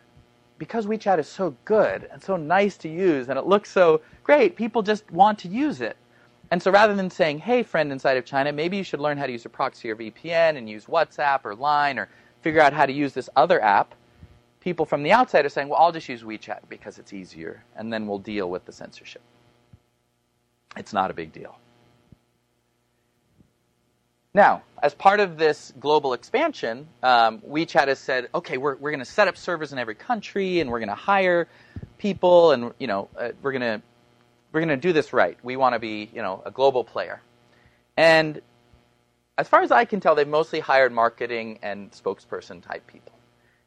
[0.57, 4.55] because WeChat is so good and so nice to use and it looks so great,
[4.55, 5.97] people just want to use it.
[6.49, 9.25] And so rather than saying, hey, friend inside of China, maybe you should learn how
[9.25, 12.07] to use a proxy or VPN and use WhatsApp or Line or
[12.41, 13.95] figure out how to use this other app,
[14.61, 17.91] people from the outside are saying, well, I'll just use WeChat because it's easier, and
[17.91, 19.21] then we'll deal with the censorship.
[20.77, 21.57] It's not a big deal.
[24.33, 28.99] Now, as part of this global expansion, um, WeChat has said, okay, we're, we're going
[28.99, 31.47] to set up servers in every country, and we're going to hire
[31.97, 33.81] people, and you know, uh, we're going to
[34.51, 35.37] we're going to do this right.
[35.43, 37.21] We want to be, you know, a global player.
[37.97, 38.41] And
[39.37, 43.13] as far as I can tell, they've mostly hired marketing and spokesperson type people.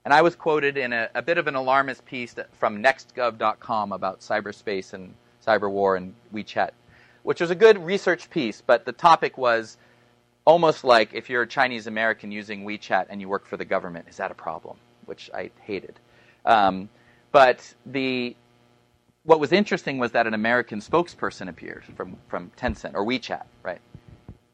[0.04, 4.20] And I was quoted in a, a bit of an alarmist piece from nextgov.com about
[4.20, 5.14] cyberspace and
[5.46, 6.70] cyber war and WeChat,
[7.22, 9.76] which was a good research piece, but the topic was
[10.44, 14.06] almost like if you're a Chinese American using WeChat and you work for the government,
[14.08, 14.76] is that a problem?
[15.06, 15.98] Which I hated.
[16.44, 16.88] Um,
[17.30, 18.36] but the
[19.24, 23.80] what was interesting was that an American spokesperson appeared from, from Tencent or WeChat, right?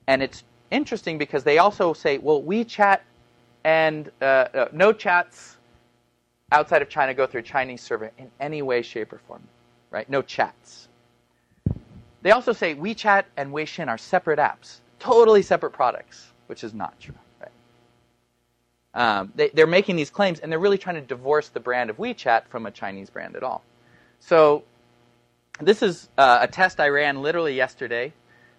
[0.07, 3.01] And it's interesting because they also say, well, WeChat
[3.65, 5.57] and uh, uh, no chats
[6.53, 9.43] outside of China go through a Chinese server in any way, shape, or form,
[9.91, 10.09] right?
[10.09, 10.88] No chats.
[12.23, 16.99] They also say WeChat and Weixin are separate apps, totally separate products, which is not
[16.99, 17.15] true.
[17.41, 17.51] Right?
[18.95, 21.97] Um, they, they're making these claims, and they're really trying to divorce the brand of
[21.97, 23.63] WeChat from a Chinese brand at all.
[24.21, 24.65] So
[25.61, 28.13] this is uh, a test I ran literally yesterday,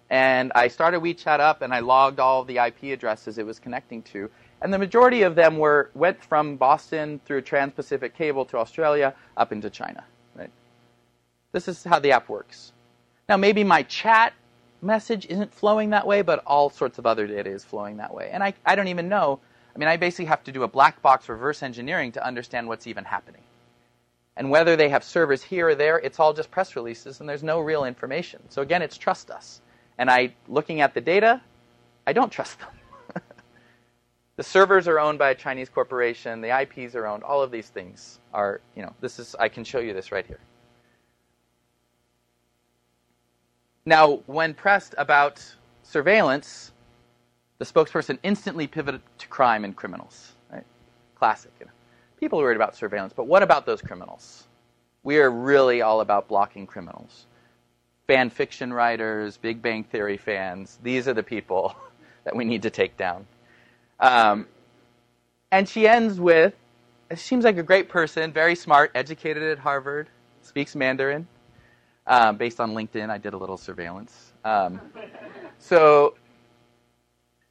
[0.08, 4.02] and I started WeChat up and I logged all the IP addresses it was connecting
[4.04, 4.30] to,
[4.62, 9.52] and the majority of them were went from Boston through Trans-Pacific Cable to Australia up
[9.52, 10.04] into China.
[10.34, 10.50] Right?
[11.52, 12.72] This is how the app works.
[13.30, 14.34] Now maybe my chat
[14.82, 18.28] message isn't flowing that way, but all sorts of other data is flowing that way,
[18.32, 19.38] and I I don't even know.
[19.72, 22.88] I mean, I basically have to do a black box reverse engineering to understand what's
[22.88, 23.42] even happening.
[24.36, 27.44] And whether they have servers here or there, it's all just press releases and there's
[27.44, 28.40] no real information.
[28.48, 29.60] So again, it's trust us.
[29.96, 31.40] And I, looking at the data,
[32.08, 32.70] I don't trust them.
[34.36, 36.40] the servers are owned by a Chinese corporation.
[36.40, 37.22] The IPs are owned.
[37.22, 40.26] All of these things are, you know, this is, I can show you this right
[40.26, 40.40] here.
[43.86, 45.44] Now, when pressed about
[45.82, 46.72] surveillance,
[47.58, 50.32] the spokesperson instantly pivoted to crime and criminals.
[50.52, 50.64] Right?
[51.16, 51.52] Classic.
[51.60, 51.72] You know
[52.20, 54.46] people are worried about surveillance, but what about those criminals?
[55.02, 57.26] We are really all about blocking criminals.
[58.06, 61.74] Fan fiction writers, Big Bang Theory fans, these are the people
[62.24, 63.26] that we need to take down.
[63.98, 64.46] Um,
[65.50, 66.54] and she ends with
[67.16, 70.08] seems like a great person, very smart, educated at Harvard,
[70.42, 71.26] speaks Mandarin.
[72.06, 74.32] Um, based on LinkedIn, I did a little surveillance.
[74.44, 74.80] Um,
[75.58, 76.14] so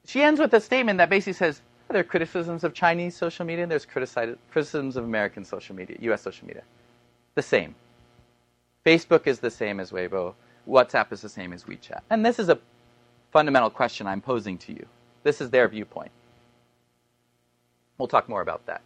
[0.06, 3.64] she ends with a statement that basically says there are criticisms of Chinese social media
[3.64, 6.22] and there's criticisms of American social media, U.S.
[6.22, 6.64] social media.
[7.36, 7.76] The same.
[8.86, 10.34] Facebook is the same as Weibo.
[10.68, 12.02] WhatsApp is the same as WeChat.
[12.10, 12.60] And this is a
[13.32, 14.86] fundamental question I'm posing to you.
[15.24, 16.12] This is their viewpoint.
[17.98, 18.82] We'll talk more about that.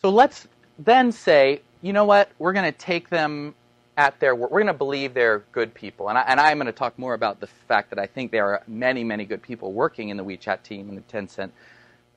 [0.00, 3.54] So let's then say, you know what, we're going to take them
[3.96, 4.50] at their word.
[4.50, 6.08] We're going to believe they're good people.
[6.08, 8.62] And, I, am going to talk more about the fact that I think there are
[8.66, 11.50] many, many good people working in the WeChat team and the Tencent,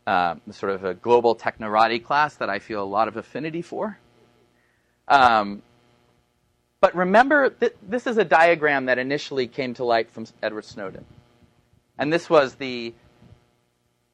[0.07, 3.97] uh, sort of a global technorati class that I feel a lot of affinity for.
[5.07, 5.61] Um,
[6.79, 11.05] but remember, th- this is a diagram that initially came to light from Edward Snowden.
[11.97, 12.93] And this was the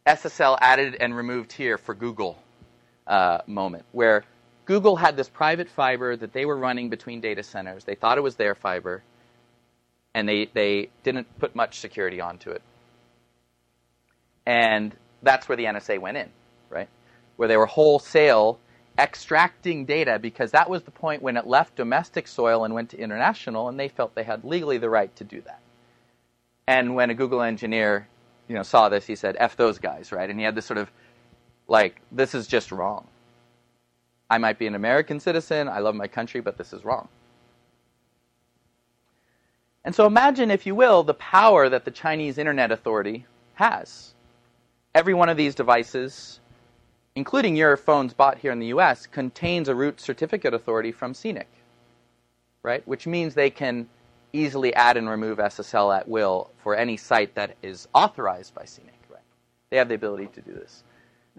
[0.06, 2.42] SSL added and removed here for Google
[3.08, 4.24] uh, moment, where
[4.66, 7.84] Google had this private fiber that they were running between data centers.
[7.84, 9.04] They thought it was their fiber,
[10.14, 12.62] and they, they didn't put much security onto it.
[14.46, 16.30] And that's where the NSA went in,
[16.70, 16.90] right?
[17.38, 18.60] Where they were wholesale
[18.98, 23.00] extracting data because that was the point when it left domestic soil and went to
[23.00, 25.62] international, and they felt they had legally the right to do that.
[26.68, 28.08] And when a Google engineer,
[28.48, 30.30] you know, saw this, he said, "F those guys," right?
[30.30, 30.92] And he had this sort of
[31.68, 33.08] like, "This is just wrong."
[34.32, 37.10] I might be an American citizen, I love my country, but this is wrong.
[39.84, 44.14] And so imagine, if you will, the power that the Chinese Internet Authority has.
[44.96, 46.40] Every one of these devices,
[47.14, 51.48] including your phones bought here in the US, contains a root certificate authority from CNNIC,
[52.64, 52.88] right?
[52.88, 53.90] Which means they can
[54.32, 59.10] easily add and remove SSL at will for any site that is authorized by CNNIC,
[59.10, 59.20] right?
[59.72, 60.86] They have the ability to do this.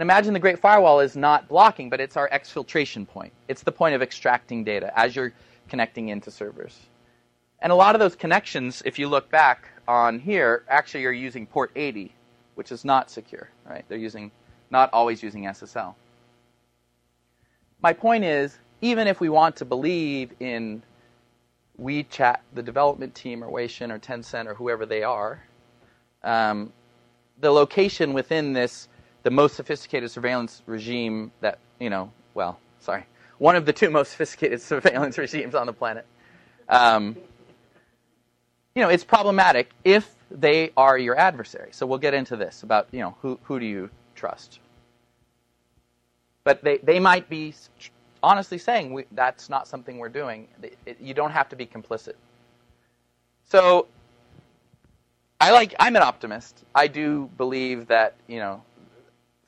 [0.02, 3.32] And imagine the Great Firewall is not blocking, but it's our exfiltration point.
[3.46, 5.32] It's the point of extracting data as you're
[5.68, 6.76] connecting into servers.
[7.60, 11.46] And a lot of those connections, if you look back on here, actually are using
[11.46, 12.12] port 80,
[12.56, 13.84] which is not secure, right?
[13.86, 14.32] They're using
[14.72, 15.94] not always using SSL.
[17.80, 20.82] My point is, even if we want to believe in
[21.80, 25.40] WeChat, the development team, or Weixin, or Tencent, or whoever they are,
[26.24, 26.72] um,
[27.40, 28.88] the location within this
[29.22, 33.04] the most sophisticated surveillance regime that, you know, well, sorry,
[33.38, 36.06] one of the two most sophisticated surveillance regimes on the planet.
[36.68, 37.16] Um,
[38.74, 41.70] you know, it's problematic if they are your adversary.
[41.72, 44.61] So we'll get into this about, you know, who, who do you trust?
[46.44, 47.54] But they, they might be
[48.22, 50.48] honestly saying we, that's not something we're doing.
[50.62, 52.14] It, it, you don't have to be complicit.
[53.44, 53.87] So
[55.40, 56.64] I like I'm an optimist.
[56.74, 58.62] I do believe that, you know,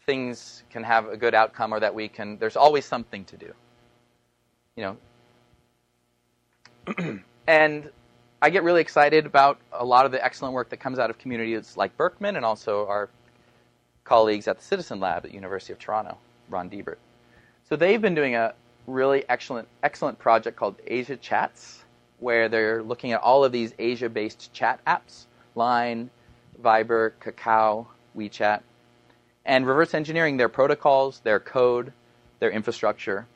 [0.06, 3.52] things can have a good outcome or that we can there's always something to do.
[4.76, 4.96] You
[6.96, 7.20] know?
[7.46, 7.90] And
[8.44, 11.16] i get really excited about a lot of the excellent work that comes out of
[11.16, 13.08] communities like berkman and also our
[14.04, 16.18] colleagues at the citizen lab at university of toronto
[16.50, 16.98] ron deibert
[17.66, 18.52] so they've been doing a
[18.86, 21.84] really excellent excellent project called asia chats
[22.18, 26.10] where they're looking at all of these asia based chat apps line
[26.62, 28.60] viber kakao wechat
[29.44, 31.92] and reverse engineering their protocols, their code,
[32.38, 33.26] their infrastructure.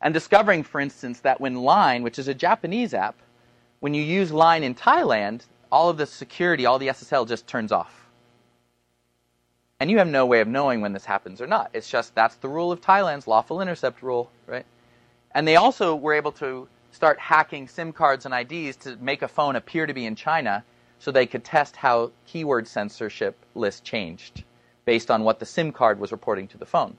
[0.00, 3.16] And discovering, for instance, that when Line, which is a Japanese app,
[3.80, 7.72] when you use Line in Thailand, all of the security, all the SSL just turns
[7.72, 8.06] off.
[9.80, 11.70] And you have no way of knowing when this happens or not.
[11.72, 14.64] It's just that's the rule of Thailand's lawful intercept rule, right?
[15.32, 19.28] And they also were able to start hacking SIM cards and IDs to make a
[19.28, 20.64] phone appear to be in China
[20.98, 24.44] so they could test how keyword censorship lists changed
[24.84, 26.96] based on what the SIM card was reporting to the phone.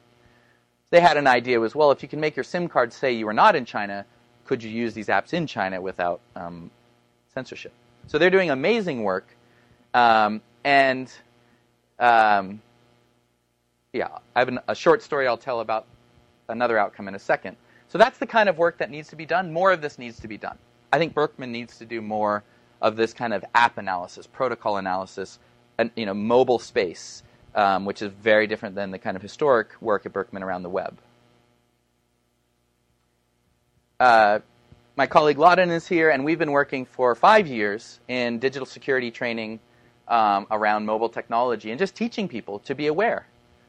[0.90, 3.26] They had an idea as well, if you can make your SIM card say you
[3.26, 4.06] were not in China,
[4.46, 6.70] could you use these apps in China without um,
[7.34, 7.74] censorship?
[8.08, 9.28] So they're doing amazing work.
[9.94, 11.12] Um, and
[12.00, 12.62] um,
[13.94, 15.86] yeah, I have an, a short story I'll tell about
[16.50, 17.58] another outcome in a second.
[17.88, 19.52] So that's the kind of work that needs to be done.
[19.52, 20.58] More of this needs to be done.
[20.92, 22.44] I think Berkman needs to do more
[22.82, 25.40] of this kind of app analysis, protocol analysis,
[25.78, 27.24] and you know, mobile space,
[27.56, 30.70] um, which is very different than the kind of historic work at Berkman around the
[30.70, 30.98] web.
[34.00, 34.40] Uh,
[34.98, 39.12] my colleague Lhadon is here, and we've been working for five years in digital security
[39.12, 39.60] training
[40.08, 43.26] um, around mobile technology and just teaching people to be aware,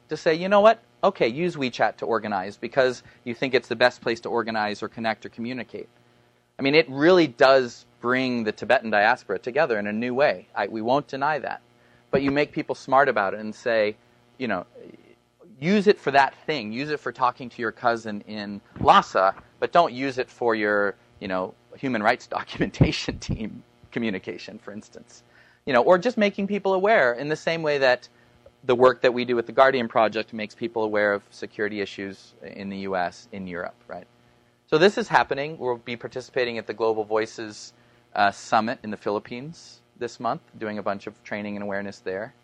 [0.09, 3.77] to say, you know what, okay, use WeChat to organize because you think it's the
[3.77, 5.89] best place to organize or connect or communicate.
[6.59, 10.49] I mean, it really does bring the Tibetan diaspora together in a new way.
[10.55, 11.63] I, we won't deny that.
[12.11, 13.97] But you make people smart about it and say,
[14.39, 14.67] you know,
[15.61, 16.73] use it for that thing.
[16.73, 20.95] Use it for talking to your cousin in Lhasa, but don't use it for your,
[21.21, 25.23] you know, human rights documentation team communication, for instance.
[25.67, 28.09] you know, or just making people aware in the same way that
[28.65, 32.35] the work that we do with the Guardian Project makes people aware of security issues
[32.43, 34.07] in the U.S., in Europe, right?
[34.69, 35.59] So this is happening.
[35.59, 37.73] We'll be participating at the Global Voices
[38.17, 42.35] uh, Summit in the Philippines this month, doing a bunch of training and awareness there.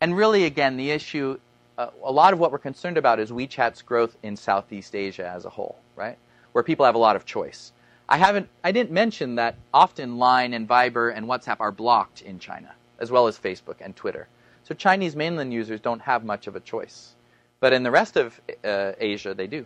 [0.00, 1.38] And really, again, the issue,
[1.76, 5.44] uh, a lot of what we're concerned about is WeChat's growth in Southeast Asia as
[5.44, 6.16] a whole, right?
[6.52, 7.72] Where people have a lot of choice.
[8.08, 12.38] I haven't, I didn't mention that often Line and Viber and WhatsApp are blocked in
[12.38, 14.28] China, as well as Facebook and Twitter.
[14.64, 17.14] So Chinese mainland users don't have much of a choice.
[17.60, 19.64] But in the rest of uh, Asia, they do.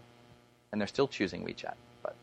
[0.70, 1.74] And they're still choosing WeChat.
[2.03, 2.14] But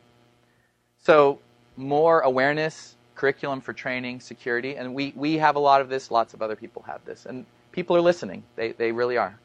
[0.99, 1.39] So
[1.77, 4.75] more awareness, curriculum for training, security.
[4.75, 6.11] And we, we have a lot of this.
[6.11, 7.25] Lots of other people have this.
[7.25, 8.43] And people are listening.
[8.55, 9.39] They, they really are.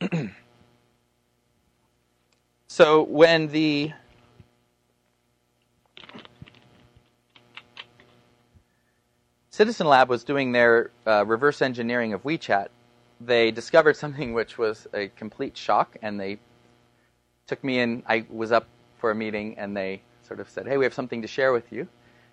[2.68, 3.92] so when the
[9.50, 12.68] Citizen Lab was doing their uh, reverse engineering of WeChat,
[13.20, 16.38] they discovered something which was a complete shock, and they
[17.46, 18.02] took me in.
[18.06, 18.66] I was up
[18.98, 20.00] for a meeting, and they
[20.30, 21.88] sort of said, "Hey, we have something to share with you,"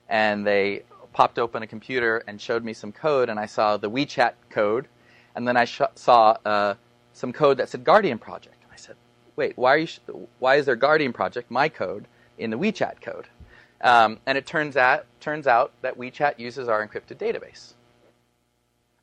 [0.08, 0.84] and they
[1.14, 4.88] popped open a computer and showed me some code, and I saw the WeChat code,
[5.36, 6.76] and then I sh- saw uh,
[7.14, 8.58] some code that said Guardian Project.
[8.62, 8.98] And I said,
[9.36, 9.86] "Wait, why?
[9.86, 10.00] Sh-
[10.38, 12.06] why is there Guardian Project, my code,
[12.38, 13.30] in the WeChat code?"
[13.82, 17.74] Um, and it turns out, turns out that WeChat uses our encrypted database.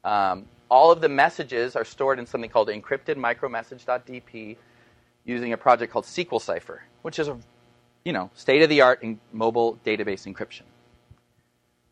[0.05, 4.57] Um, all of the messages are stored in something called encrypted micromessage.db
[5.25, 7.37] using a project called SQLCipher, which is a
[8.05, 10.63] you know, state-of-the-art in mobile database encryption.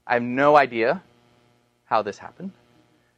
[0.07, 1.03] I have no idea
[1.85, 2.53] how this happened.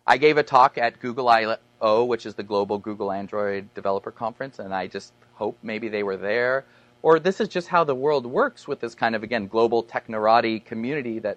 [0.06, 4.58] I gave a talk at Google I/O, which is the global Google Android developer conference,
[4.58, 6.64] and I just hope maybe they were there
[7.04, 10.64] or this is just how the world works with this kind of, again, global technorati
[10.64, 11.36] community that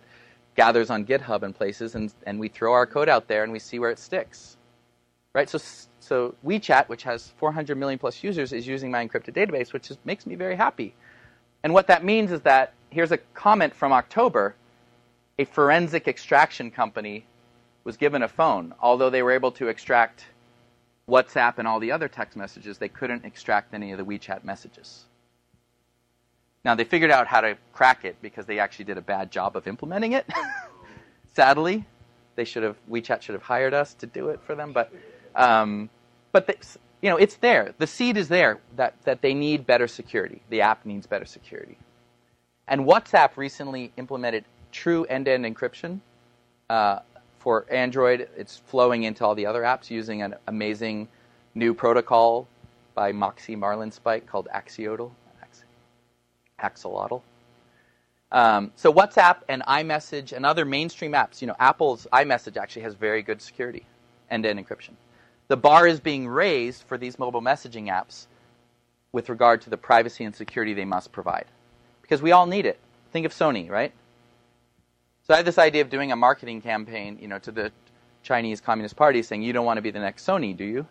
[0.55, 3.59] gathers on GitHub and places, and, and we throw our code out there and we
[3.59, 4.55] see where it sticks.
[5.33, 5.49] Right?
[5.49, 5.59] So,
[5.99, 9.97] so WeChat, which has 400 million plus users, is using my encrypted database, which is,
[10.05, 10.95] makes me very happy.
[11.67, 14.55] And what that means is that here's a comment from October
[15.37, 17.25] a forensic extraction company
[17.83, 18.73] was given a phone.
[18.79, 20.27] Although they were able to extract
[21.09, 25.03] WhatsApp and all the other text messages, they couldn't extract any of the WeChat messages.
[26.63, 29.57] Now, they figured out how to crack it because they actually did a bad job
[29.57, 30.25] of implementing it.
[31.33, 31.83] Sadly,
[32.37, 34.89] they should have WeChat should have hired us to do it for them, but
[35.35, 35.89] um,
[36.31, 36.55] but they,
[37.01, 37.73] you know it's there.
[37.77, 40.41] The seed is there that that they need better security.
[40.49, 41.77] The app needs better security,
[42.67, 45.99] and WhatsApp recently implemented true end-to-end encryption
[46.69, 46.99] uh,
[47.39, 48.29] for Android.
[48.35, 51.07] It's flowing into all the other apps using an amazing
[51.55, 52.47] new protocol
[52.93, 55.11] by Moxie Marlinspike called Axolotl
[56.61, 57.21] axolotl.
[58.31, 62.93] Um, so WhatsApp and iMessage and other mainstream apps, you know, Apple's iMessage actually has
[62.93, 63.85] very good security,
[64.29, 64.91] end-to-end encryption.
[65.47, 68.27] The bar is being raised for these mobile messaging apps
[69.11, 71.45] with regard to the privacy and security they must provide,
[72.01, 72.79] because we all need it.
[73.11, 73.93] Think of Sony, right?
[75.23, 77.71] So I have this idea of doing a marketing campaign, you know, to the
[78.23, 80.87] Chinese Communist Party, saying, "You don't want to be the next Sony, do you?"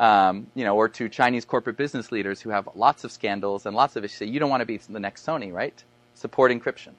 [0.00, 3.76] um, you know, or to Chinese corporate business leaders who have lots of scandals and
[3.76, 4.16] lots of issues.
[4.16, 5.84] Say, you don't want to be the next Sony, right?
[6.14, 6.92] Support encryption.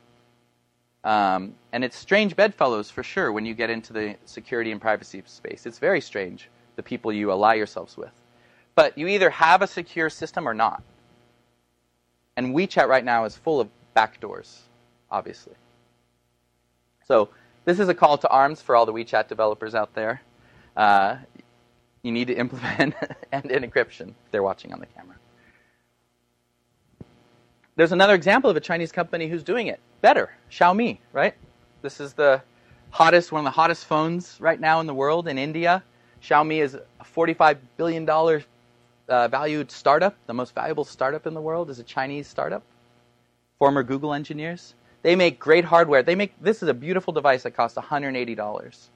[1.03, 5.23] Um, and it's strange bedfellows for sure when you get into the security and privacy
[5.25, 5.65] space.
[5.65, 8.11] It's very strange, the people you ally yourselves with.
[8.75, 10.81] But you either have a secure system or not.
[12.37, 14.59] And WeChat right now is full of backdoors,
[15.09, 15.53] obviously.
[17.05, 17.29] So
[17.65, 20.21] this is a call to arms for all the WeChat developers out there.
[20.75, 21.17] Uh,
[22.03, 22.95] you need to implement
[23.31, 24.13] end-to-end encryption.
[24.31, 25.15] They're watching on the camera.
[27.75, 30.31] There's another example of a Chinese company who's doing it better.
[30.49, 31.35] Xiaomi, right?
[31.81, 32.41] This is the
[32.89, 35.83] hottest, one of the hottest phones right now in the world in India.
[36.23, 40.15] Xiaomi is a $45 billion uh, valued startup.
[40.27, 42.63] The most valuable startup in the world is a Chinese startup.
[43.59, 44.75] Former Google engineers.
[45.01, 46.03] They make great hardware.
[46.03, 48.89] They make this is a beautiful device that costs $180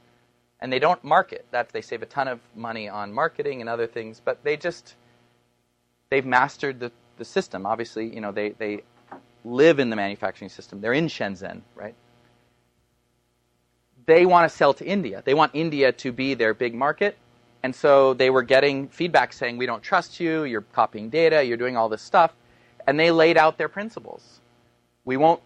[0.60, 1.46] and they don't market.
[1.52, 4.96] That they save a ton of money on marketing and other things, but they just
[6.10, 7.66] they've mastered the, the system.
[7.66, 8.84] Obviously, you know they they
[9.44, 10.82] live in the manufacturing system.
[10.82, 11.96] They're in Shenzhen, right?
[14.06, 15.22] They want to sell to India.
[15.26, 17.18] They want India to be their big market.
[17.64, 21.58] And so they were getting feedback saying, We don't trust you, you're copying data, you're
[21.58, 22.34] doing all this stuff.
[22.86, 24.40] And they laid out their principles.
[25.06, 25.42] We won't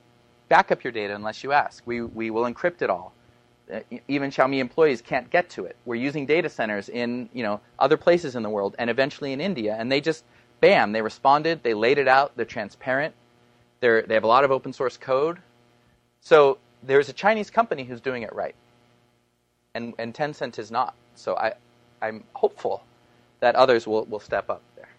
[0.49, 1.83] back up your data unless you ask.
[1.85, 3.13] We, we will encrypt it all.
[4.07, 5.77] Even Xiaomi employees can't get to it.
[5.85, 9.39] We're using data centers in you know other places in the world and eventually in
[9.39, 10.25] India, and they just
[10.59, 11.63] bam, they responded.
[11.63, 12.35] They laid it out.
[12.35, 13.13] They're transparent.
[13.79, 15.37] They're, they have a lot of open source code.
[16.21, 18.55] So there's a Chinese company who's doing it right,
[19.73, 20.93] and and Tencent is not.
[21.15, 21.53] So I
[22.01, 22.83] I'm hopeful
[23.39, 24.89] that others will, will step up there.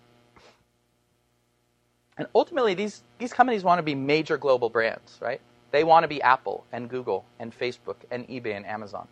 [2.16, 5.40] And ultimately, these, these companies want to be major global brands, right?
[5.70, 9.06] They want to be Apple and Google and Facebook and eBay and Amazon.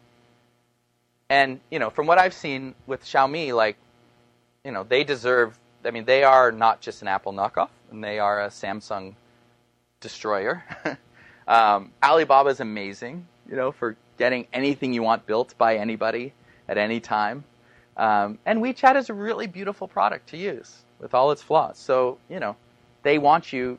[1.30, 3.76] And, you know, from what I've seen with Xiaomi, like,
[4.64, 8.18] you know, they deserve, I mean, they are not just an Apple knockoff, and they
[8.18, 9.14] are a Samsung
[10.00, 10.64] destroyer.
[11.48, 16.34] um, Alibaba is amazing, you know, for getting anything you want built by anybody
[16.68, 17.42] at any time.
[17.96, 21.78] Um, and WeChat is a really beautiful product to use with all its flaws.
[21.78, 22.54] So, you know,
[23.02, 23.78] they want you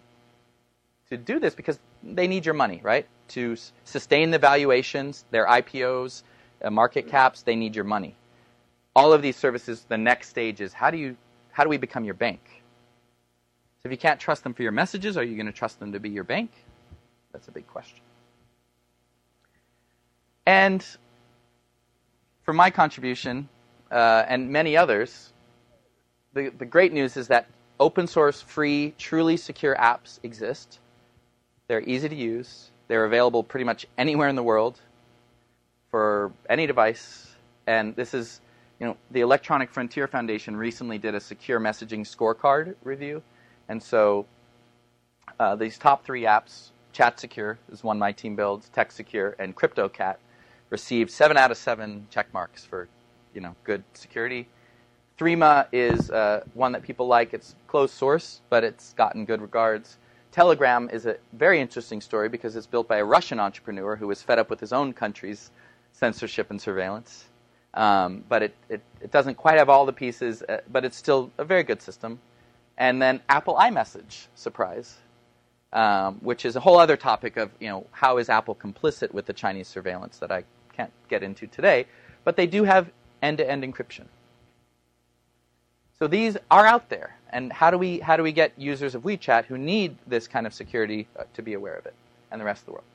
[1.10, 3.06] to do this because they need your money, right?
[3.30, 6.24] To sustain the valuations, their IPOs,
[6.64, 8.16] uh, market caps, they need your money.
[8.96, 11.16] All of these services, the next stage is how do you
[11.52, 12.40] how do we become your bank?
[13.82, 15.92] So if you can't trust them for your messages, are you going to trust them
[15.94, 16.52] to be your bank?
[17.32, 18.00] That's a big question.
[20.46, 20.86] And
[22.44, 23.48] for my contribution,
[23.92, 25.34] uh, and many others,
[26.34, 27.48] the, the great news is that
[27.80, 30.80] open source, free, truly secure apps exist.
[31.68, 32.72] They're easy to use.
[32.88, 34.80] They're available pretty much anywhere in the world
[35.92, 37.28] for any device.
[37.68, 38.42] And this is,
[38.80, 43.22] you know, the Electronic Frontier Foundation recently did a secure messaging scorecard review.
[43.70, 44.26] And so
[45.40, 50.18] uh, these top three apps, ChatSecure is one my team builds, TextSecure, and CryptoCat,
[50.70, 52.88] received seven out of seven check marks for
[53.34, 54.48] you know good security.
[55.18, 57.34] Threema is uh, one that people like.
[57.34, 59.98] It's closed source, but it's gotten good regards.
[60.32, 64.22] Telegram is a very interesting story because it's built by a Russian entrepreneur who was
[64.22, 65.52] fed up with his own country's
[65.92, 67.26] censorship and surveillance.
[67.74, 71.32] Um, but it, it, it, doesn't quite have all the pieces, uh, but it's still
[71.38, 72.20] a very good system.
[72.78, 74.98] And then Apple iMessage, surprise,
[75.74, 79.26] um, which is a whole other topic of you know how is Apple complicit with
[79.26, 80.44] the Chinese surveillance that I
[80.74, 81.86] can't get into today.
[82.24, 82.90] But they do have
[83.22, 84.06] end-to-end encryption.
[85.98, 89.04] So these are out there, and how do we how do we get users of
[89.04, 91.94] WeChat who need this kind of security uh, to be aware of it,
[92.32, 92.86] and the rest of the world?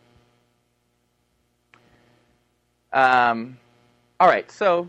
[2.93, 3.59] Um,
[4.21, 4.89] all right, so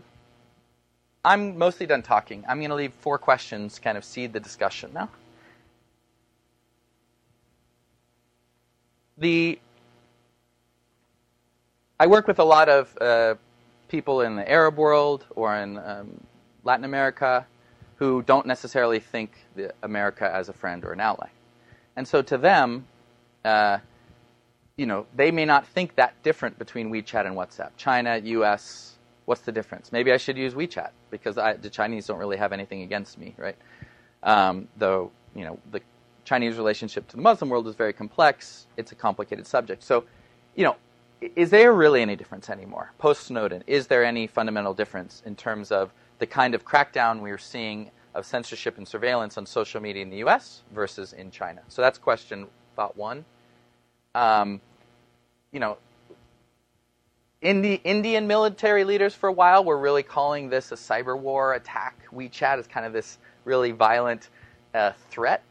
[1.24, 2.44] I'm mostly done talking.
[2.48, 5.10] I'm going to leave four questions, kind of seed the discussion now.
[9.18, 9.58] The
[11.98, 13.36] I work with a lot of uh,
[13.88, 16.20] people in the Arab world or in um,
[16.62, 17.46] Latin America
[17.96, 19.32] who don't necessarily think
[19.82, 21.28] America as a friend or an ally.
[21.96, 22.86] And so to them,
[23.44, 23.78] uh,
[24.76, 27.70] you know, they may not think that different between WeChat and WhatsApp.
[27.78, 29.90] China, US, what's the difference?
[29.92, 33.34] Maybe I should use WeChat because I, the Chinese don't really have anything against me,
[33.38, 33.56] right?
[34.22, 35.80] Um, though, you know, the
[36.26, 38.66] Chinese relationship to the Muslim world is very complex.
[38.76, 39.82] It's a complicated subject.
[39.82, 40.04] So,
[40.56, 40.76] you know,
[41.34, 43.64] is there really any difference anymore post Snowden?
[43.66, 48.26] Is there any fundamental difference in terms of the kind of crackdown we're seeing of
[48.26, 50.62] censorship and surveillance on social media in the U.S.
[50.74, 51.62] versus in China?
[51.68, 53.24] So that's question thought one.
[54.14, 54.60] Um,
[55.52, 55.78] you know,
[57.40, 61.96] Indi- Indian military leaders for a while were really calling this a cyber war attack.
[62.12, 64.30] WeChat is kind of this really violent
[64.74, 65.42] uh, threat,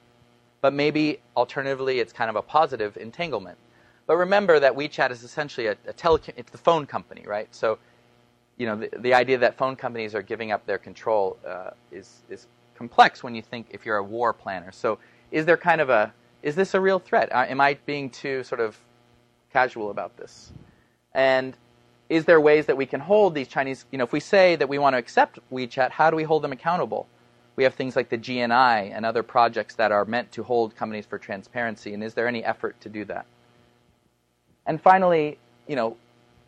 [0.66, 3.56] but maybe alternatively, it's kind of a positive entanglement.
[4.08, 7.48] But remember that WeChat is essentially a, a tele- it's the phone company, right?
[7.54, 7.78] So,
[8.58, 12.24] you know, the, the idea that phone companies are giving up their control uh, is
[12.32, 14.72] is complex when you think if you're a war planner.
[14.72, 14.98] So,
[15.30, 16.12] is there kind of a
[16.42, 17.32] is this a real threat?
[17.32, 18.76] Uh, am I being too sort of
[19.54, 20.52] casual about this?
[21.14, 21.56] And
[22.10, 23.86] is there ways that we can hold these Chinese?
[23.92, 26.42] You know, if we say that we want to accept WeChat, how do we hold
[26.42, 27.08] them accountable?
[27.56, 31.06] We have things like the GNI and other projects that are meant to hold companies
[31.06, 31.94] for transparency.
[31.94, 33.26] And is there any effort to do that?
[34.66, 35.38] And finally,
[35.68, 35.98] you know,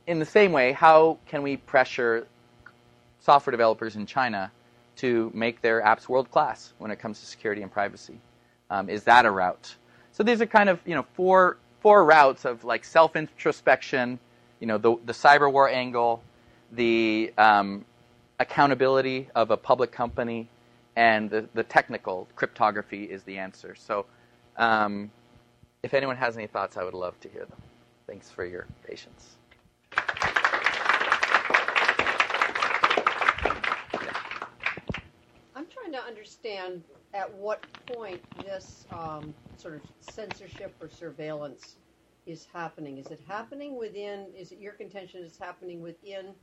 [0.05, 2.27] in the same way, how can we pressure
[3.19, 4.51] software developers in China
[4.97, 8.19] to make their apps world class when it comes to security and privacy?
[8.69, 9.75] Um, is that a route?
[10.11, 14.19] So these are kind of you know four four routes of like self introspection,
[14.59, 16.23] you know, the the cyber war angle,
[16.71, 17.85] the um,
[18.39, 20.49] accountability of a public company,
[20.97, 23.75] and the, the technical cryptography is the answer.
[23.75, 24.07] So,
[24.57, 25.11] um,
[25.83, 27.59] if anyone has any thoughts, I would love to hear them.
[28.07, 29.35] Thanks for your patience.
[35.55, 36.81] I'm trying to understand
[37.13, 41.75] at what point this um, sort of censorship or surveillance
[42.25, 42.97] is happening.
[42.97, 46.33] Is it happening within, is it your contention it's happening within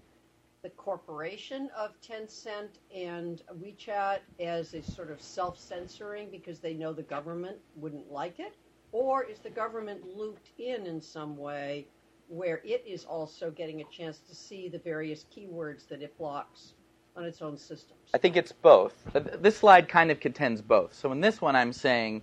[0.65, 6.95] the corporation of Tencent and WeChat as a sort of self censoring because they know
[6.95, 8.57] the government wouldn't like it?
[8.91, 11.87] Or is the government looped in in some way
[12.29, 16.73] where it is also getting a chance to see the various keywords that it blocks
[17.15, 18.01] on its own systems?
[18.15, 18.95] I think it's both.
[19.13, 20.95] This slide kind of contends both.
[20.95, 22.23] So in this one, I'm saying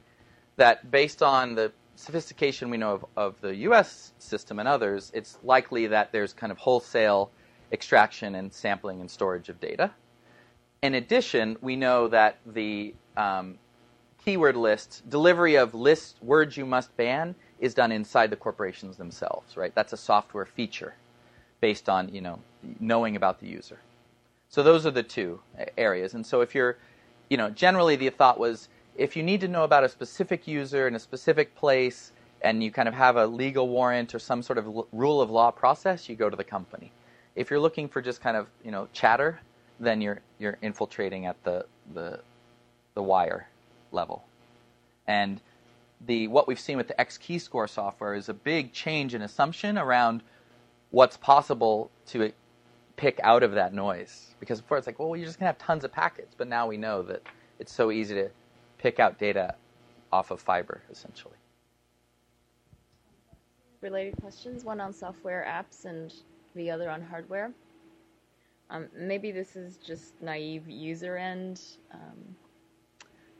[0.55, 4.13] that based on the sophistication we know of, of the U.S.
[4.17, 7.29] system and others, it's likely that there's kind of wholesale
[7.71, 9.91] extraction and sampling and storage of data.
[10.81, 13.57] In addition, we know that the um,
[14.23, 19.55] keyword list, delivery of list words you must ban, is done inside the corporations themselves,
[19.55, 19.73] right?
[19.75, 20.95] That's a software feature
[21.59, 22.39] based on, you know,
[22.79, 23.79] knowing about the user.
[24.49, 25.39] So those are the two
[25.77, 26.15] areas.
[26.15, 26.77] And so if you're,
[27.29, 28.67] you know, generally the thought was
[28.97, 32.11] if you need to know about a specific user in a specific place
[32.41, 35.51] and you kind of have a legal warrant or some sort of rule of law
[35.51, 36.91] process, you go to the company.
[37.35, 39.39] If you're looking for just kind of, you know, chatter,
[39.79, 42.19] then you're you're infiltrating at the the
[42.93, 43.47] the wire
[43.91, 44.23] level.
[45.07, 45.41] And
[46.05, 50.23] the what we've seen with the XKeyscore software is a big change in assumption around
[50.91, 52.31] what's possible to
[52.95, 54.35] pick out of that noise.
[54.39, 56.77] Because before it's like, well, you're just gonna have tons of packets, but now we
[56.77, 57.21] know that
[57.59, 58.29] it's so easy to
[58.77, 59.55] pick out data
[60.11, 61.35] off of fiber, essentially.
[63.81, 66.13] Related questions, one on software apps and
[66.55, 67.51] the other on hardware.
[68.69, 71.61] Um, maybe this is just naive user end
[71.93, 72.35] um,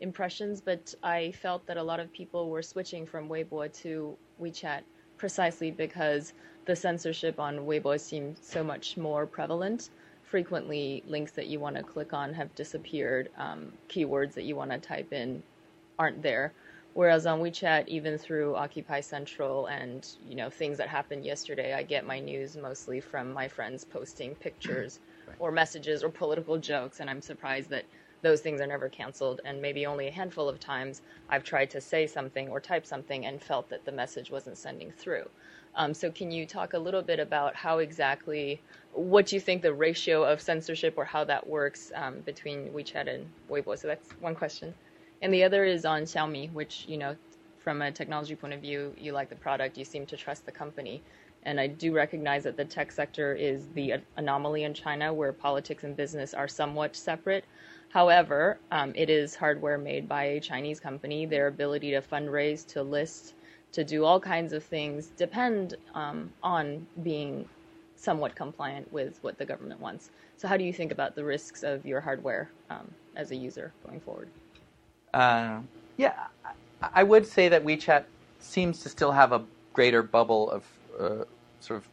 [0.02, 4.82] impressions, but I felt that a lot of people were switching from Weibo to WeChat
[5.18, 6.34] precisely because
[6.66, 9.90] the censorship on Weibo seemed so much more prevalent.
[10.24, 13.30] Frequently, links that you want to click on have disappeared.
[13.38, 15.44] Um, keywords that you want to type in
[16.00, 16.54] aren't there.
[16.94, 21.84] Whereas on WeChat, even through Occupy Central and you know things that happened yesterday, I
[21.84, 25.38] get my news mostly from my friends posting pictures right.
[25.40, 27.86] or messages or political jokes, and I'm surprised that
[28.22, 29.42] those things are never canceled.
[29.46, 33.26] And maybe only a handful of times I've tried to say something or type something
[33.26, 35.30] and felt that the message wasn't sending through.
[35.76, 38.62] Um, so, can you talk a little bit about how exactly,
[38.92, 43.08] what do you think the ratio of censorship or how that works um, between WeChat
[43.08, 43.78] and Weibo?
[43.78, 44.74] So, that's one question.
[45.22, 47.16] And the other is on Xiaomi, which, you know,
[47.60, 50.52] from a technology point of view, you like the product, you seem to trust the
[50.52, 51.04] company.
[51.44, 55.84] And I do recognize that the tech sector is the anomaly in China where politics
[55.84, 57.46] and business are somewhat separate.
[57.90, 61.26] However, um, it is hardware made by a Chinese company.
[61.26, 63.34] Their ability to fundraise, to list,
[63.74, 67.48] to do all kinds of things depend um, on being
[67.96, 70.10] somewhat compliant with what the government wants.
[70.38, 73.72] So, how do you think about the risks of your hardware um, as a user
[73.86, 74.30] going forward?
[75.14, 75.60] Uh,
[75.98, 76.28] yeah,
[76.82, 78.06] I would say that WeChat
[78.40, 79.44] seems to still have a
[79.74, 80.64] greater bubble of
[81.00, 81.26] uh,
[81.60, 81.88] sort of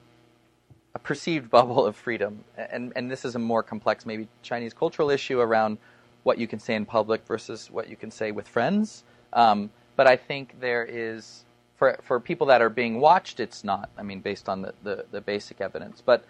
[0.94, 5.10] a perceived bubble of freedom, and and this is a more complex, maybe Chinese cultural
[5.10, 5.78] issue around
[6.22, 9.04] what you can say in public versus what you can say with friends.
[9.32, 11.44] Um, but I think there is
[11.76, 13.90] for for people that are being watched, it's not.
[13.98, 16.24] I mean, based on the, the, the basic evidence, but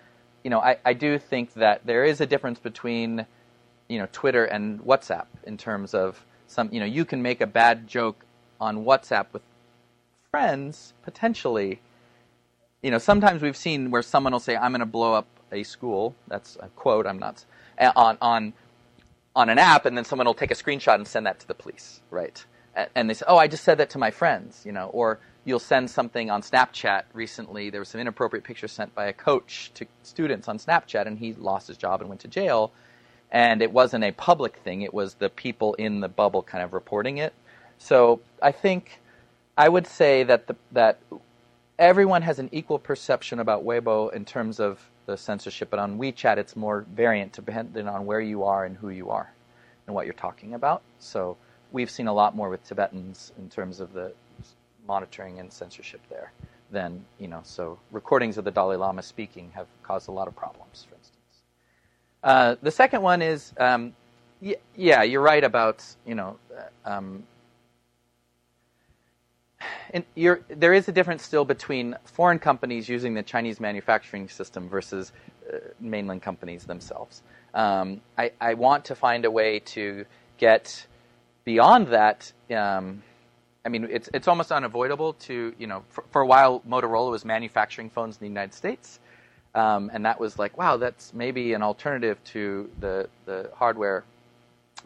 [0.44, 3.26] you know, I, I do think that there is a difference between
[3.88, 7.46] you know Twitter and WhatsApp in terms of some you know you can make a
[7.46, 8.24] bad joke
[8.60, 9.42] on WhatsApp with
[10.30, 11.80] friends potentially.
[12.82, 15.62] You know, sometimes we've seen where someone will say, "I'm going to blow up a
[15.62, 17.06] school." That's a quote.
[17.06, 17.44] I'm not
[17.78, 18.52] uh, on on
[19.36, 21.54] on an app, and then someone will take a screenshot and send that to the
[21.54, 22.44] police, right?
[22.94, 25.58] And they say, "Oh, I just said that to my friends," you know, or you'll
[25.58, 27.04] send something on Snapchat.
[27.12, 31.18] Recently, there was some inappropriate pictures sent by a coach to students on Snapchat, and
[31.18, 32.72] he lost his job and went to jail.
[33.30, 36.72] And it wasn't a public thing; it was the people in the bubble kind of
[36.72, 37.34] reporting it.
[37.78, 39.00] So I think
[39.56, 40.98] I would say that the, that
[41.78, 46.36] everyone has an equal perception about Weibo in terms of the censorship, but on WeChat
[46.36, 49.32] it's more variant depending on where you are and who you are
[49.86, 50.82] and what you're talking about.
[50.98, 51.36] So
[51.72, 54.12] we've seen a lot more with Tibetans in terms of the
[54.86, 56.32] monitoring and censorship there
[56.70, 57.40] than you know.
[57.44, 61.17] So recordings of the Dalai Lama speaking have caused a lot of problems, for instance.
[62.22, 63.94] Uh, the second one is, um,
[64.40, 66.36] y- yeah, you're right about you know.
[66.84, 67.22] Uh, um,
[70.14, 75.12] there is a difference still between foreign companies using the Chinese manufacturing system versus
[75.52, 77.22] uh, mainland companies themselves.
[77.54, 80.04] Um, I, I, want to find a way to
[80.36, 80.86] get
[81.44, 82.30] beyond that.
[82.54, 83.02] Um,
[83.64, 85.82] I mean, it's it's almost unavoidable to you know.
[85.88, 89.00] For, for, a while, Motorola was manufacturing phones in the United States,
[89.54, 94.04] um, and that was like, wow, that's maybe an alternative to the the hardware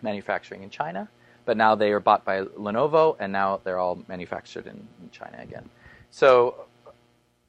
[0.03, 1.09] manufacturing in China
[1.45, 5.39] but now they are bought by Lenovo, and now they're all manufactured in, in China
[5.41, 5.69] again.
[6.11, 6.67] So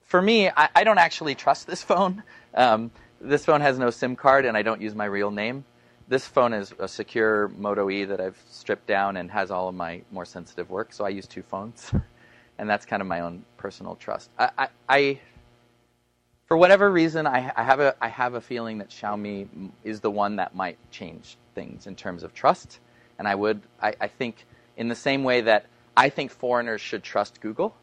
[0.01, 2.24] for me, I, I don't actually trust this phone.
[2.53, 2.91] Um,
[3.22, 5.64] this phone has no SIM card, and I don't use my real name.
[6.07, 9.76] This phone is a secure Moto E that I've stripped down and has all of
[9.76, 10.91] my more sensitive work.
[10.91, 11.91] So I use two phones,
[12.57, 14.30] and that's kind of my own personal trust.
[14.38, 15.20] I, I, I
[16.54, 20.12] for whatever reason, I, I, have a I have a feeling that Xiaomi is the
[20.12, 22.78] one that might change things in terms of trust.
[23.18, 24.45] And I would I, I think
[24.78, 25.66] in the same way that
[25.97, 27.76] I think foreigners should trust Google,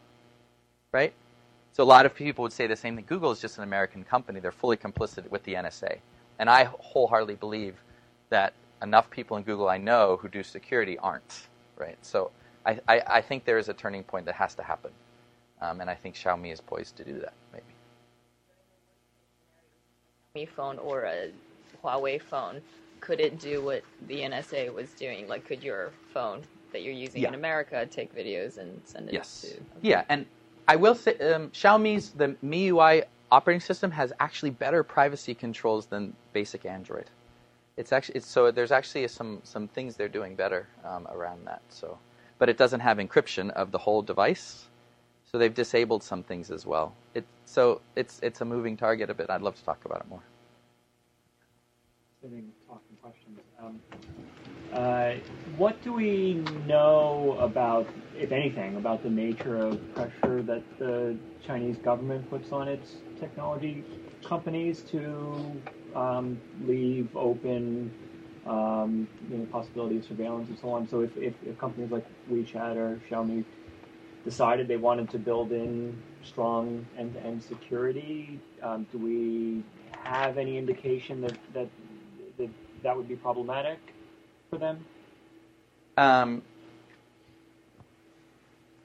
[0.92, 1.12] right?
[1.72, 3.06] So a lot of people would say the same thing.
[3.08, 5.98] Google is just an American company; they're fully complicit with the NSA,
[6.38, 7.74] and I wholeheartedly believe
[8.28, 8.52] that
[8.82, 11.98] enough people in Google I know who do security aren't, right?
[12.02, 12.30] So
[12.64, 14.92] I, I, I think there is a turning point that has to happen,
[15.60, 17.69] um, and I think Xiaomi is poised to do that, maybe.
[20.34, 21.30] Mi phone or a
[21.82, 22.62] Huawei phone,
[23.00, 25.26] could it do what the NSA was doing?
[25.26, 27.28] Like, could your phone that you're using Yeah.
[27.28, 29.40] in America take videos and send it Yes.
[29.42, 29.64] to?
[29.82, 30.26] Yeah, and
[30.68, 36.14] I will say um, Xiaomi's the MIUI operating system has actually better privacy controls than
[36.32, 37.10] basic Android.
[37.76, 41.62] It's actually it's, so there's actually some some things they're doing better um, around that.
[41.70, 41.98] So,
[42.38, 44.69] but it doesn't have encryption of the whole device.
[45.30, 46.92] So they've disabled some things as well.
[47.14, 49.30] It so it's it's a moving target a bit.
[49.30, 50.22] I'd love to talk about it more.
[52.20, 53.38] Sitting, talking questions.
[53.62, 53.80] Um,
[54.72, 55.14] uh,
[55.56, 56.34] what do we
[56.66, 57.86] know about,
[58.18, 61.16] if anything, about the nature of pressure that the
[61.46, 63.84] Chinese government puts on its technology
[64.24, 65.60] companies to
[65.94, 67.90] um, leave open,
[68.46, 70.88] um, you know, possibility of surveillance and so on?
[70.88, 73.44] So if, if, if companies like WeChat or Xiaomi
[74.24, 79.62] decided they wanted to build in strong end-to-end security, um, do we
[80.02, 81.68] have any indication that, that
[82.38, 82.48] that
[82.82, 83.78] that would be problematic
[84.50, 84.84] for them?
[85.96, 86.42] Um,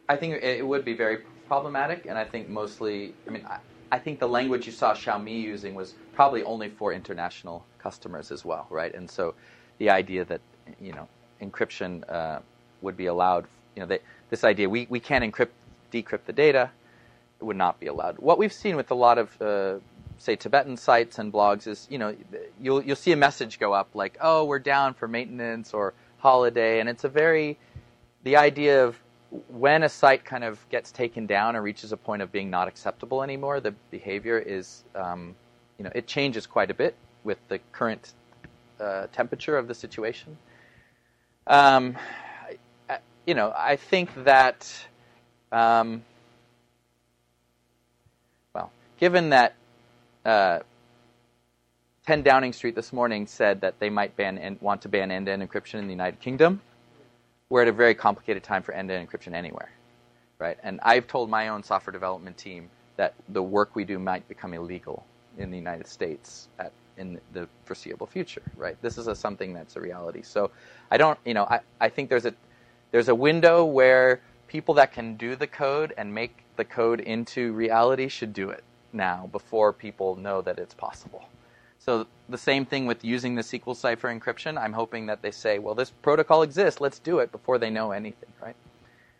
[0.10, 3.60] I think it would be very problematic, and I think mostly, I mean, I,
[3.92, 8.44] I think the language you saw Xiaomi using was probably only for international customers as
[8.44, 8.94] well, right?
[8.94, 9.34] And so
[9.78, 10.42] the idea that,
[10.82, 11.08] you know,
[11.42, 12.40] encryption uh,
[12.82, 13.99] would be allowed, you know, they,
[14.30, 15.49] this idea, we, we can't encrypt,
[15.91, 16.71] decrypt the data,
[17.39, 18.17] it would not be allowed.
[18.19, 19.76] What we've seen with a lot of, uh,
[20.17, 22.15] say, Tibetan sites and blogs is, you know,
[22.61, 26.80] you'll, you'll see a message go up like, oh, we're down for maintenance or holiday,
[26.80, 27.57] and it's a very,
[28.23, 28.97] the idea of
[29.49, 32.67] when a site kind of gets taken down or reaches a point of being not
[32.67, 35.36] acceptable anymore, the behavior is, um,
[35.78, 38.13] you know, it changes quite a bit with the current
[38.80, 40.38] uh, temperature of the situation.
[41.47, 41.97] Um,
[43.26, 44.71] you know, I think that,
[45.51, 46.03] um,
[48.53, 49.55] well, given that
[50.23, 50.59] uh,
[52.05, 55.47] 10 Downing Street this morning said that they might ban and want to ban end-to-end
[55.47, 56.61] encryption in the United Kingdom,
[57.49, 59.69] we're at a very complicated time for end-to-end encryption anywhere,
[60.38, 60.57] right?
[60.63, 64.53] And I've told my own software development team that the work we do might become
[64.53, 65.03] illegal
[65.38, 68.78] in the United States at, in the foreseeable future, right?
[68.82, 70.21] This is a, something that's a reality.
[70.21, 70.51] So
[70.91, 72.34] I don't, you know, I, I think there's a
[72.92, 77.52] there's a window where people that can do the code and make the code into
[77.54, 78.64] reality should do it
[78.94, 81.28] now before people know that it's possible.
[81.80, 84.58] So the same thing with using the SQLCipher encryption.
[84.58, 87.92] I'm hoping that they say, well, this protocol exists, let's do it before they know
[87.92, 88.56] anything, right?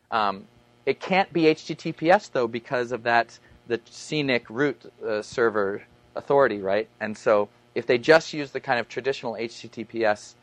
[0.10, 0.48] Um,
[0.86, 3.38] it can't be HTTPS though because of that
[3.68, 5.84] the CNNIC root uh, server
[6.16, 6.88] authority, right?
[7.00, 10.36] And so if they just use the kind of traditional HTTPS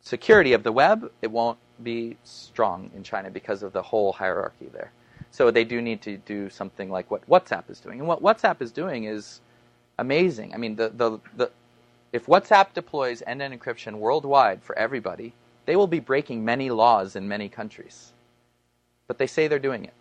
[0.00, 4.68] security of the web, it won't be strong in China because of the whole hierarchy
[4.72, 4.92] there.
[5.30, 7.98] So they do need to do something like what WhatsApp is doing.
[7.98, 9.40] And what WhatsApp is doing is
[9.98, 10.54] amazing.
[10.54, 11.50] I mean, the, the, the,
[12.12, 15.34] if WhatsApp deploys end-to-end encryption worldwide for everybody,
[15.66, 18.12] they will be breaking many laws in many countries.
[19.08, 19.94] But they say they're doing it.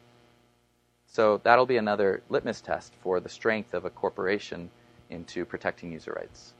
[1.07, 4.69] So that'll be another litmus test for the strength of a corporation
[5.09, 6.53] into protecting user rights.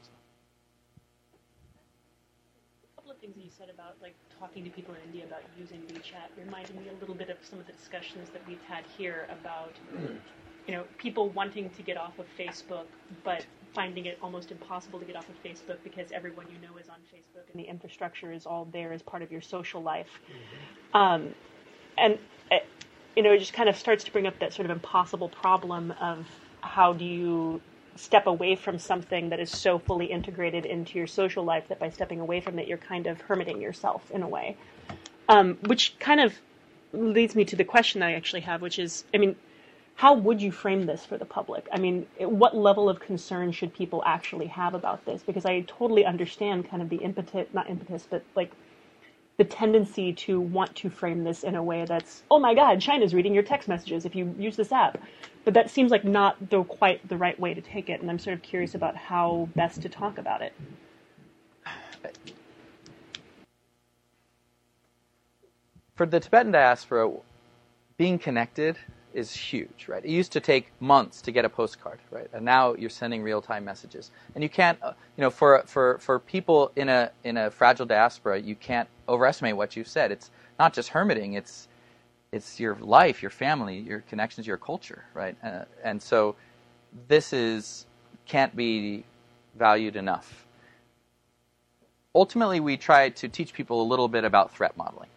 [2.92, 5.42] A couple of things that you said about like talking to people in India about
[5.58, 8.84] using WeChat reminded me a little bit of some of the discussions that we've had
[8.96, 9.72] here about
[10.66, 12.86] you know people wanting to get off of Facebook
[13.24, 16.88] but finding it almost impossible to get off of Facebook because everyone you know is
[16.88, 20.20] on Facebook and the infrastructure is all there as part of your social life.
[20.94, 21.34] Um,
[21.98, 22.18] and
[22.50, 22.56] uh,
[23.14, 25.92] you know it just kind of starts to bring up that sort of impossible problem
[26.00, 26.26] of
[26.60, 27.60] how do you
[27.96, 31.90] step away from something that is so fully integrated into your social life that by
[31.90, 34.56] stepping away from it you're kind of hermiting yourself in a way.
[35.28, 36.34] Um, which kind of
[36.92, 39.36] leads me to the question that i actually have which is i mean
[39.96, 41.66] how would you frame this for the public?
[41.72, 45.22] I mean what level of concern should people actually have about this?
[45.22, 48.52] Because i totally understand kind of the impetus not impetus but like
[49.36, 53.14] the tendency to want to frame this in a way that's, oh my God, China's
[53.14, 54.98] reading your text messages if you use this app.
[55.44, 58.18] But that seems like not the quite the right way to take it, and I'm
[58.18, 60.52] sort of curious about how best to talk about it.
[65.94, 67.10] For the Tibetan diaspora,
[67.96, 68.76] being connected
[69.16, 70.04] is huge, right?
[70.04, 72.28] It used to take months to get a postcard, right?
[72.32, 74.10] And now you're sending real-time messages.
[74.34, 77.86] And you can't, uh, you know, for for for people in a in a fragile
[77.86, 80.12] diaspora, you can't overestimate what you've said.
[80.12, 81.68] It's not just hermiting; it's
[82.32, 85.36] it's your life, your family, your connections, your culture, right?
[85.42, 86.36] Uh, and so
[87.08, 87.86] this is
[88.26, 89.04] can't be
[89.58, 90.46] valued enough.
[92.14, 95.08] Ultimately, we try to teach people a little bit about threat modeling.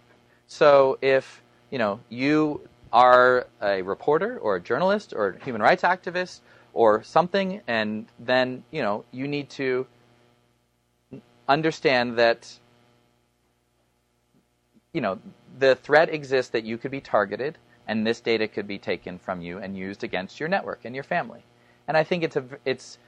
[0.48, 5.84] So if you know you are a reporter or a journalist or a human rights
[5.84, 6.40] activist
[6.74, 9.86] or something, and then you know you need to
[11.48, 12.60] understand that
[14.94, 15.20] you know
[15.58, 17.58] the threat exists that you could be targeted
[17.90, 21.04] and this data could be taken from you and used against your network and your
[21.04, 21.44] family.
[21.88, 23.00] And I think it's a it's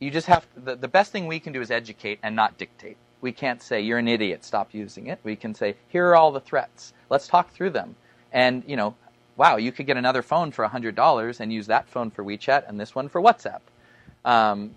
[0.00, 2.96] you just have the, the best thing we can do is educate and not dictate.
[3.20, 5.20] We can't say you're an idiot, stop using it.
[5.22, 6.92] We can say here are all the threats.
[7.08, 7.94] Let's talk through them.
[8.32, 8.96] And you know,
[9.36, 12.80] wow, you could get another phone for $100 and use that phone for WeChat and
[12.80, 13.60] this one for WhatsApp.
[14.24, 14.74] Um,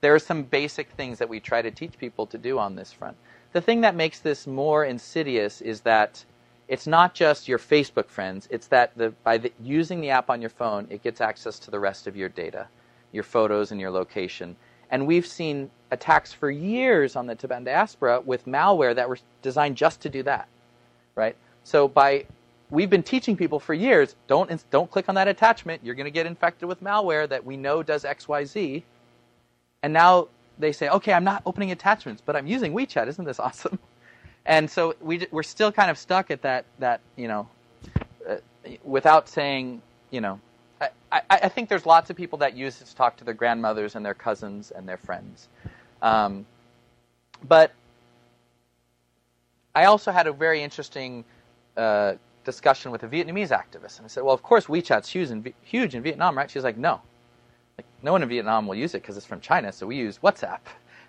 [0.00, 2.92] there are some basic things that we try to teach people to do on this
[2.92, 3.16] front.
[3.52, 6.22] The thing that makes this more insidious is that
[6.68, 10.40] it's not just your Facebook friends, it's that the, by the, using the app on
[10.40, 12.66] your phone, it gets access to the rest of your data,
[13.12, 14.56] your photos, and your location.
[14.90, 19.76] And we've seen attacks for years on the Tibetan diaspora with malware that were designed
[19.76, 20.48] just to do that,
[21.14, 21.36] right?
[21.64, 22.26] So by
[22.74, 25.80] we've been teaching people for years don't don't click on that attachment.
[25.84, 28.82] You're going to get infected with malware that we know does xyz
[29.82, 33.06] and now they say okay i'm not opening attachments but i'm using wechat.
[33.08, 33.78] Isn't this awesome?
[34.46, 37.48] And so we we're still kind of stuck at that that you know
[38.28, 38.36] uh,
[38.82, 40.40] without saying you know
[40.80, 43.32] I, I, I, think there's lots of people that use it to talk to their
[43.32, 45.48] grandmothers and their cousins and their friends.
[46.02, 46.44] Um,
[47.46, 47.72] but
[49.74, 51.24] I also had a very interesting
[51.76, 52.14] uh,
[52.44, 55.94] discussion with a Vietnamese activist, and I said, "Well, of course WeChat's huge in, huge
[55.94, 57.00] in Vietnam, right?" She's like, "No,
[57.78, 60.18] like no one in Vietnam will use it because it's from China, so we use
[60.18, 60.60] WhatsApp."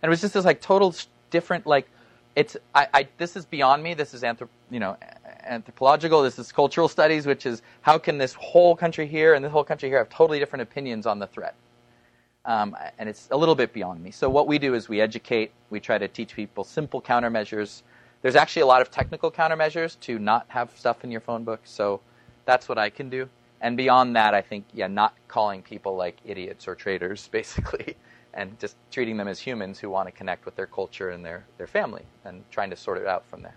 [0.01, 0.93] And it was just this like total
[1.31, 1.89] different like
[2.35, 3.93] it's I, I this is beyond me.
[3.93, 4.97] This is anthrop you know
[5.43, 6.21] anthropological.
[6.21, 9.63] This is cultural studies, which is how can this whole country here and this whole
[9.63, 11.55] country here have totally different opinions on the threat.
[12.45, 14.11] Um, and it's a little bit beyond me.
[14.11, 15.51] So what we do is we educate.
[15.71, 17.81] We try to teach people simple countermeasures
[18.25, 21.59] there's actually a lot of technical countermeasures to not have stuff in your phone book,
[21.63, 22.01] so
[22.45, 23.29] that's what I can do.
[23.61, 27.95] And beyond that, I think, yeah, not calling people like idiots or traitors, basically,
[28.33, 31.45] and just treating them as humans who want to connect with their culture and their,
[31.59, 33.53] their family and trying to sort it out from there.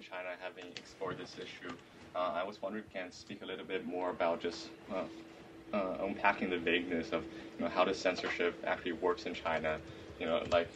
[0.00, 1.74] China having explored this issue,
[2.14, 5.02] uh, I was wondering if you can speak a little bit more about just uh,
[5.72, 7.24] uh, unpacking the vagueness of
[7.58, 9.80] you know, how the censorship actually works in China
[10.18, 10.70] you know, like,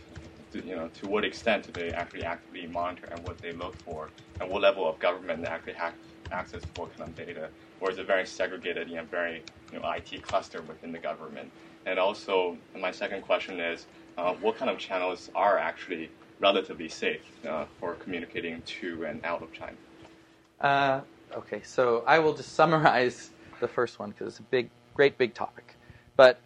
[0.53, 3.75] to, you know, to what extent do they actually actively monitor and what they look
[3.85, 4.09] for,
[4.41, 5.95] and what level of government they actually have
[6.31, 7.49] access to what kind of data,
[7.81, 11.51] or is it very segregated and very, you know, IT cluster within the government?
[11.87, 13.87] And also, my second question is,
[14.17, 16.11] uh, what kind of channels are actually
[16.41, 19.77] relatively safe uh, for communicating to and out of China?
[20.61, 21.01] Uh,
[21.37, 23.31] okay, so I will just summarize
[23.61, 25.77] the first one because it's a big, great big topic.
[26.17, 26.41] But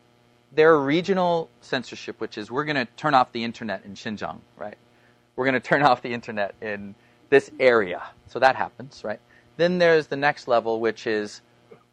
[0.54, 4.40] there are regional censorship, which is we're going to turn off the internet in Xinjiang,
[4.56, 4.76] right?
[5.36, 6.94] We're going to turn off the internet in
[7.30, 8.02] this area.
[8.26, 9.20] So that happens, right?
[9.56, 11.40] Then there's the next level, which is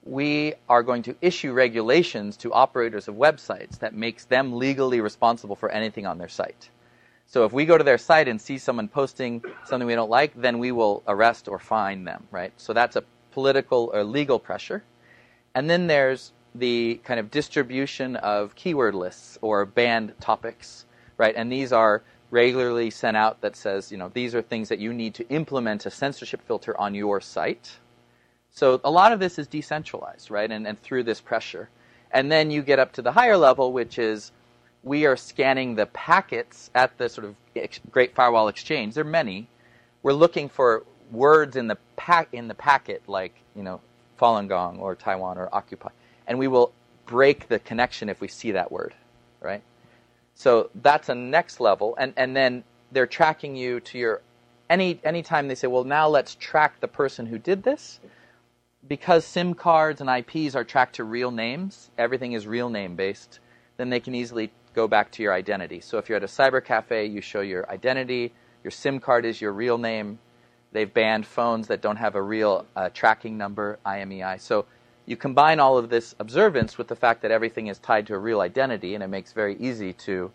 [0.04, 5.56] we are going to issue regulations to operators of websites that makes them legally responsible
[5.56, 6.70] for anything on their site.
[7.26, 10.34] So if we go to their site and see someone posting something we don't like,
[10.36, 12.52] then we will arrest or fine them, right?
[12.58, 14.84] So that's a political or legal pressure.
[15.54, 20.86] And then there's the kind of distribution of keyword lists or banned topics,
[21.18, 21.36] right?
[21.36, 24.94] And these are regularly sent out that says, you know, these are things that you
[24.94, 27.78] need to implement a censorship filter on your site.
[28.52, 30.52] So a lot of this is decentralized, right?
[30.52, 31.70] And, and through this pressure.
[32.12, 34.32] And then you get up to the higher level, which is
[34.84, 37.36] we are scanning the packets at the sort of
[37.92, 38.96] Great Firewall Exchange.
[38.96, 39.48] There are many.
[40.02, 43.82] We're looking for words in the pack in the packet, like you know,
[44.20, 45.90] Falun Gong or Taiwan or Occupy
[46.30, 46.72] and we will
[47.06, 48.94] break the connection if we see that word,
[49.42, 49.64] right?
[50.36, 52.64] So that's a next level, and and then
[52.94, 54.22] they're tracking you to your
[54.70, 58.00] any anytime they say, well, now let's track the person who did this,
[58.88, 61.90] because SIM cards and IPs are tracked to real names.
[61.98, 63.40] Everything is real name based.
[63.78, 65.82] Then they can easily go back to your identity.
[65.82, 68.34] So if you're at a cyber cafe, you show your identity.
[68.64, 70.20] Your SIM card is your real name.
[70.72, 74.40] They've banned phones that don't have a real uh, tracking number, IMEI.
[74.40, 74.66] So
[75.10, 78.20] you combine all of this observance with the fact that everything is tied to a
[78.20, 80.32] real identity, and it makes very easy to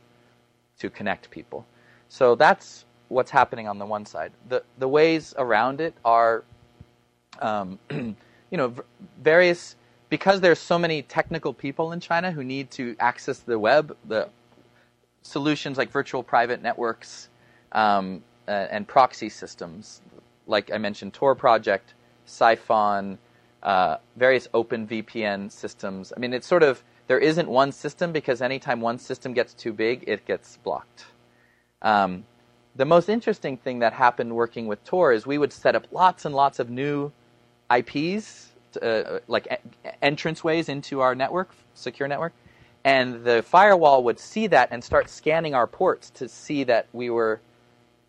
[0.81, 1.65] to connect people.
[2.09, 4.33] So that's what's happening on the one side.
[4.49, 6.43] The the ways around it are
[7.41, 8.17] um, you
[8.51, 8.75] know,
[9.23, 9.77] various
[10.09, 14.29] because there's so many technical people in China who need to access the web, the
[15.23, 17.29] solutions like virtual private networks
[17.71, 20.03] um, and proxy systems,
[20.49, 21.95] like I mentioned, Tor project,
[22.27, 23.19] Psiphon,
[23.65, 26.13] uh, various open VPN systems.
[26.17, 29.73] I mean, it's sort of there isn't one system because anytime one system gets too
[29.73, 31.07] big, it gets blocked.
[31.83, 32.25] Um,
[32.77, 36.25] the most interesting thing that happened working with Tor is we would set up lots
[36.25, 37.13] and lots of new
[37.75, 38.51] IPs,
[38.83, 42.33] uh, like e- entranceways into our network, secure network,
[42.85, 47.11] and the firewall would see that and start scanning our ports to see that we
[47.11, 47.41] were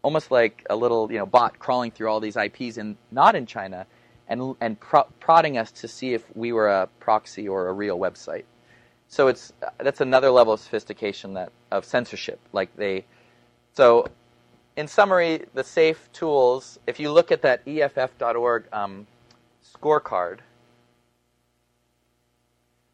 [0.04, 3.46] almost like a little you know bot crawling through all these IPs and not in
[3.46, 3.86] China,
[4.28, 7.98] and and pro- prodding us to see if we were a proxy or a real
[7.98, 8.44] website.
[9.08, 12.40] So it's that's another level of sophistication that of censorship.
[12.54, 13.06] Like they,
[13.74, 14.08] so
[14.76, 16.80] in summary, the safe tools.
[16.88, 19.08] If you look at that EFF.org um,
[19.64, 20.40] scorecard,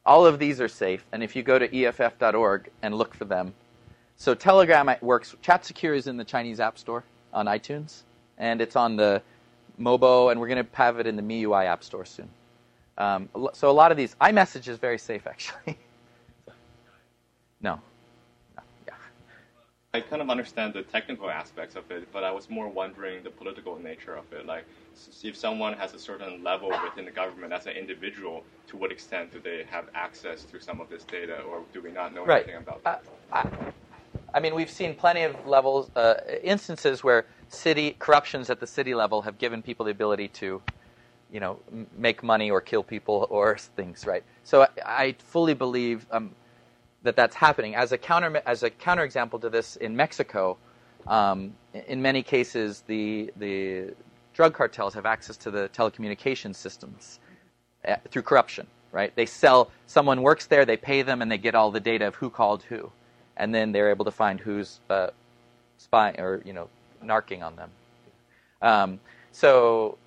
[0.05, 1.05] all of these are safe.
[1.11, 3.53] And if you go to EFF.org and look for them,
[4.17, 5.35] so Telegram works.
[5.43, 7.03] ChatSecure is in the Chinese App Store
[7.33, 8.03] on iTunes,
[8.37, 9.21] and it's on the
[9.81, 12.29] Mobo, and we're going to have it in the MIUI App Store soon.
[12.97, 15.77] Um, so a lot of these, iMessage is very safe actually.
[17.61, 17.79] no.
[18.55, 18.63] no.
[18.85, 18.93] Yeah.
[19.93, 23.29] I kind of understand the technical aspects of it, but I was more wondering the
[23.29, 24.45] political nature of it.
[24.45, 24.65] Like,
[25.23, 29.31] if someone has a certain level within the government as an individual, to what extent
[29.31, 32.43] do they have access to some of this data, or do we not know right.
[32.43, 33.03] anything about that?
[33.31, 33.73] Uh, I,
[34.33, 38.95] I, mean, we've seen plenty of levels, uh, instances where city corruptions at the city
[38.95, 40.61] level have given people the ability to,
[41.31, 41.59] you know,
[41.97, 44.23] make money or kill people or things, right?
[44.43, 46.35] So I, I fully believe um,
[47.03, 47.75] that that's happening.
[47.75, 50.57] As a counter as a counterexample to this, in Mexico,
[51.07, 51.53] um,
[51.87, 53.93] in many cases, the the
[54.33, 57.19] drug cartels have access to the telecommunications systems
[57.87, 58.67] uh, through corruption.
[58.91, 59.15] Right?
[59.15, 59.71] They sell.
[59.87, 60.65] Someone works there.
[60.65, 62.91] They pay them, and they get all the data of who called who,
[63.41, 65.07] and then they're able to find who's uh,
[65.79, 66.69] spying or you know
[67.03, 67.71] narking on them.
[68.61, 68.99] Um,
[69.31, 69.97] so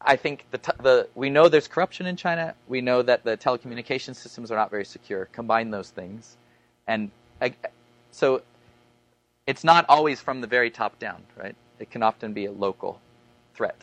[0.00, 2.54] I think the, t- the we know there's corruption in China.
[2.66, 5.26] We know that the telecommunication systems are not very secure.
[5.26, 6.36] Combine those things,
[6.88, 7.54] and I,
[8.10, 8.42] so
[9.46, 11.54] it's not always from the very top down, right?
[11.78, 13.00] It can often be a local
[13.54, 13.76] threat.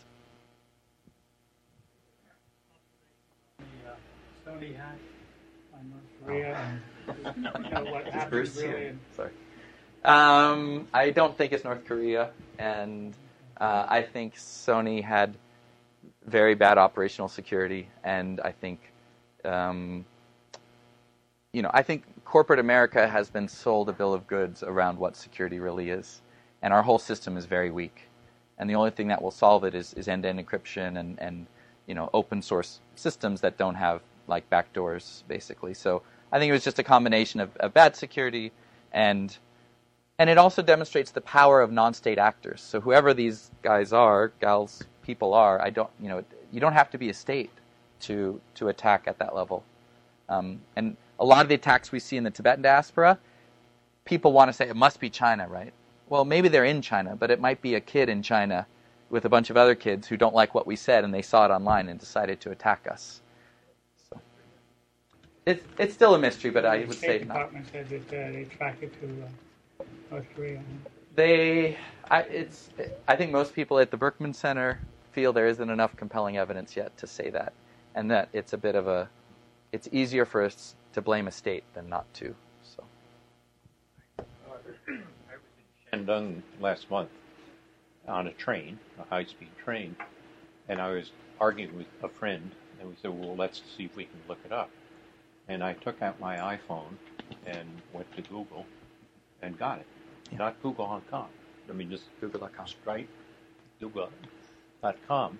[6.27, 8.69] Uh, Sony hack on North Korea and you know what happened Bruce really.
[8.69, 8.99] here.
[9.15, 9.31] Sorry.
[10.03, 13.13] Um, I don't think it's North Korea, and
[13.59, 15.35] uh, I think Sony had
[16.25, 18.79] very bad operational security, and I think,
[19.45, 20.05] um,
[21.53, 25.15] you know, I think corporate America has been sold a bill of goods around what
[25.15, 26.21] security really is,
[26.63, 28.09] and our whole system is very weak,
[28.57, 31.45] and the only thing that will solve it is, is end-to-end encryption and, and
[31.85, 35.73] you know open source systems that don't have like backdoors, basically.
[35.73, 36.01] So
[36.31, 38.51] I think it was just a combination of, of bad security
[38.91, 39.37] and
[40.19, 42.61] and it also demonstrates the power of non-state actors.
[42.61, 46.91] So whoever these guys are, gals, people are, I don't, you know, you don't have
[46.91, 47.49] to be a state
[48.01, 49.63] to to attack at that level.
[50.29, 53.17] Um, and a lot of the attacks we see in the Tibetan diaspora,
[54.05, 55.73] people want to say it must be China, right?
[56.09, 58.67] Well, maybe they're in China, but it might be a kid in China
[59.09, 61.45] with a bunch of other kids who don't like what we said and they saw
[61.45, 63.21] it online and decided to attack us.
[65.45, 67.33] So it's it's still a mystery, but I would State say not.
[67.33, 70.61] Department said that uh, they tracked it to uh, North Korea.
[71.15, 71.77] They,
[72.09, 72.69] I, it's,
[73.07, 74.79] I think most people at the Berkman Center
[75.11, 77.53] feel there isn't enough compelling evidence yet to say that,
[77.95, 79.09] and that it's a bit of a,
[79.71, 82.35] it's easier for us to blame a state than not to.
[82.63, 82.83] So,
[84.19, 87.09] Uh, I was in Shandong last month
[88.07, 89.95] on a train, a high-speed train,
[90.69, 94.05] and I was arguing with a friend, and we said, "Well, let's see if we
[94.05, 94.69] can look it up."
[95.47, 96.93] And I took out my iPhone
[97.45, 98.65] and went to Google
[99.41, 99.87] and got it.
[100.31, 100.37] Yeah.
[100.39, 101.27] Not Google.com.
[101.69, 102.67] I mean, just Google.com.
[102.67, 103.09] straight
[103.79, 105.39] Google.com.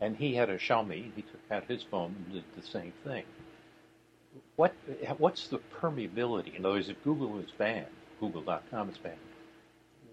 [0.00, 1.10] And he had a Xiaomi.
[1.14, 3.24] He took out his phone and did the same thing.
[4.56, 4.74] What
[5.18, 6.56] what's the permeability?
[6.56, 7.86] In other words, if Google is banned,
[8.20, 9.16] Google.com is banned.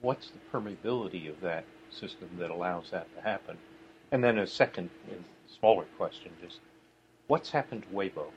[0.01, 3.57] What's the permeability of that system that allows that to happen?
[4.11, 4.89] And then a second,
[5.59, 6.59] smaller question is,
[7.28, 8.28] what's happened to Weibo?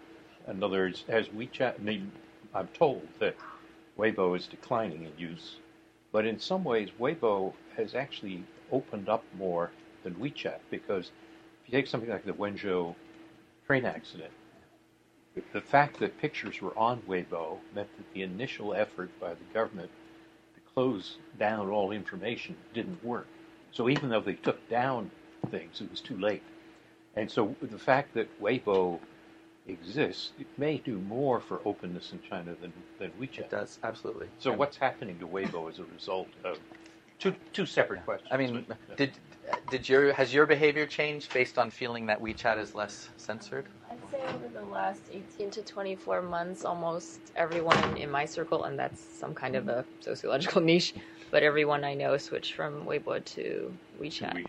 [0.48, 1.80] In other words, has WeChat?
[1.80, 2.12] I mean,
[2.54, 3.36] I'm told that
[3.98, 5.56] Weibo is declining in use,
[6.12, 9.70] but in some ways, Weibo has actually opened up more
[10.02, 11.10] than WeChat because
[11.62, 12.94] if you take something like the Wenzhou
[13.66, 14.30] train accident,
[15.52, 19.90] the fact that pictures were on Weibo meant that the initial effort by the government
[20.54, 23.26] to close down all information didn't work.
[23.72, 25.10] So even though they took down
[25.50, 26.42] things, it was too late.
[27.16, 29.00] And so the fact that Weibo
[29.68, 33.40] exists it may do more for openness in China than, than WeChat.
[33.40, 34.28] It does absolutely.
[34.38, 36.58] So And- what's happening to Weibo as a result of
[37.18, 38.28] two two separate questions?
[38.32, 38.94] I mean, but, yeah.
[38.96, 39.12] did
[39.70, 43.66] did your has your behavior changed based on feeling that WeChat is less censored?
[43.90, 48.78] I'd say over the last 18 to 24 months, almost everyone in my circle, and
[48.78, 50.94] that's some kind of a sociological niche,
[51.30, 54.44] but everyone I know switched from Weibo to WeChat.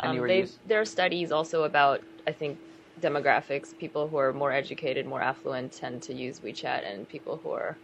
[0.00, 2.58] And Um, they, there are studies also about, I think,
[3.00, 3.76] demographics.
[3.78, 7.76] People who are more educated, more affluent, tend to use WeChat, and people who are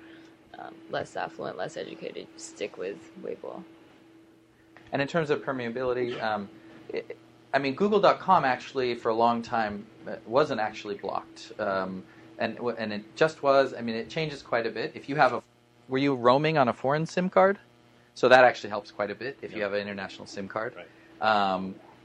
[0.58, 3.62] um, less affluent, less educated, stick with Weibo.
[4.92, 6.48] And in terms of permeability, um,
[6.90, 7.16] it,
[7.54, 12.02] I mean, Google.com actually for a long time uh, wasn't actually blocked, um,
[12.38, 13.74] and and it just was.
[13.74, 14.92] I mean, it changes quite a bit.
[14.94, 15.42] If you have a,
[15.88, 17.58] were you roaming on a foreign SIM card?
[18.14, 20.74] So that actually helps quite a bit if you have an international SIM card.
[20.76, 20.86] Right.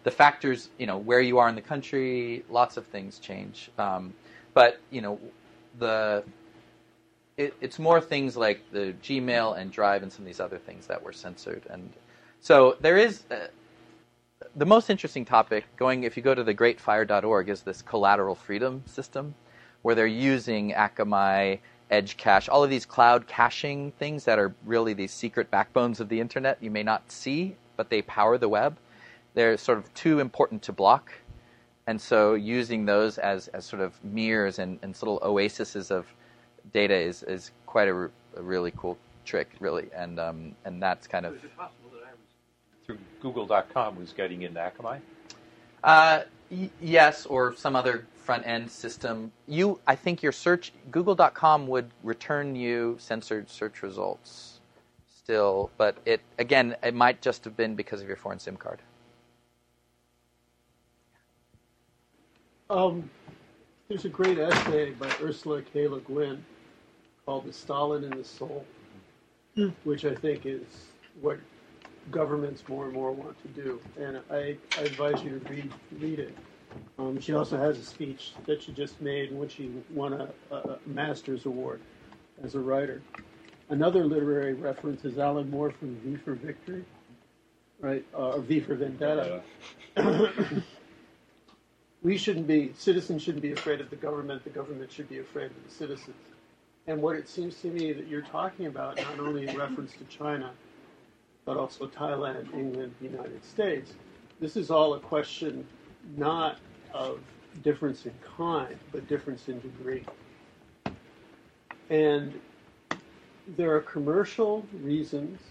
[0.08, 3.70] The factors, you know, where you are in the country, lots of things change.
[3.78, 4.14] Um,
[4.53, 5.20] but you know,
[5.80, 6.24] the
[7.36, 10.88] it, it's more things like the Gmail and Drive and some of these other things
[10.88, 11.64] that were censored.
[11.70, 11.91] And
[12.39, 13.47] so there is uh,
[14.55, 16.03] the most interesting topic going.
[16.03, 19.36] If you go to the greatfire.org, is this collateral freedom system,
[19.82, 21.60] where they're using Akamai,
[21.91, 26.08] Edge Cache, all of these cloud caching things that are really these secret backbones of
[26.08, 28.78] the internet you may not see, but they power the web.
[29.38, 31.12] They're sort of too important to block.
[31.86, 36.12] And so using those as, as sort of mirrors and, and little oases of
[36.74, 39.90] data is, is quite a, r- a really cool trick, really.
[39.96, 41.36] And, um, and that's kind of.
[41.36, 45.02] Is it possible that I was through Google.com was getting into Akamai?
[45.84, 49.32] Uh, y- yes, or some other front end system.
[49.48, 54.62] You, I think your search, Google.com would return you censored search results
[55.16, 58.82] still, but it, again, it might just have been because of your foreign SIM card.
[62.70, 63.09] Um,
[63.88, 65.88] there's a great essay by Ursula K.
[65.88, 66.43] Le Guin
[67.26, 68.65] called The Stalin in the Soul,
[69.86, 70.63] which I think is
[71.22, 71.39] what
[72.11, 73.80] governments more and more want to do.
[73.97, 76.38] And I, I advise you to read, read it.
[76.99, 80.80] Um, she also has a speech that she just made when she won a, a
[80.86, 81.80] master's award
[82.43, 83.01] as a writer.
[83.70, 86.84] Another literary reference is Alan Moore from V for Victory,
[87.80, 88.05] right?
[88.13, 89.41] Uh, or V for Vendetta.
[92.08, 95.51] we shouldn't be citizens shouldn't be afraid of the government the government should be afraid
[95.51, 96.16] of the citizens
[96.88, 100.05] and what it seems to me that you're talking about not only in reference to
[100.05, 100.51] china
[101.43, 103.91] but also thailand england the united states
[104.39, 105.68] this is all a question
[106.16, 106.60] not
[106.93, 107.20] of
[107.62, 110.05] difference in kind but difference in degree
[111.89, 112.39] and
[113.58, 115.41] there are commercial reasons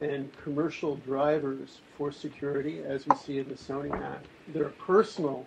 [0.00, 4.26] and commercial drivers for security, as we see in the Sony Act.
[4.48, 5.46] There are personal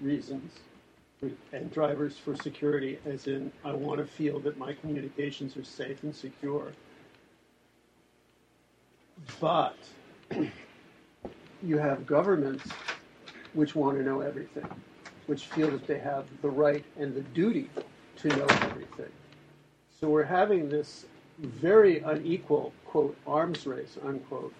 [0.00, 0.52] reasons
[1.52, 6.02] and drivers for security, as in, I want to feel that my communications are safe
[6.02, 6.72] and secure.
[9.40, 9.76] But
[11.62, 12.68] you have governments
[13.52, 14.68] which want to know everything,
[15.26, 17.70] which feel that they have the right and the duty
[18.16, 19.12] to know everything.
[20.00, 21.06] So we're having this
[21.38, 24.52] very unequal, quote, arms race, unquote,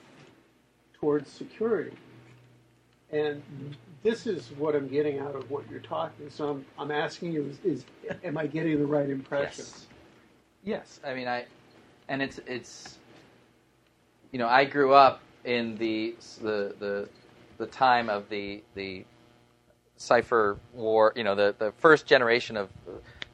[0.95, 1.97] towards security.
[3.11, 3.43] And
[4.03, 6.29] this is what I'm getting out of what you're talking.
[6.31, 7.85] So I'm, I'm asking you, is, is
[8.25, 9.65] am I getting the right impression?
[9.65, 9.87] Yes.
[10.65, 11.47] Yes, I mean I,
[12.09, 12.99] and it's it's,
[14.31, 17.09] you know, I grew up in the the the,
[17.59, 19.05] the time of the the
[19.97, 21.13] cipher war.
[21.17, 22.71] You know, the the first generation of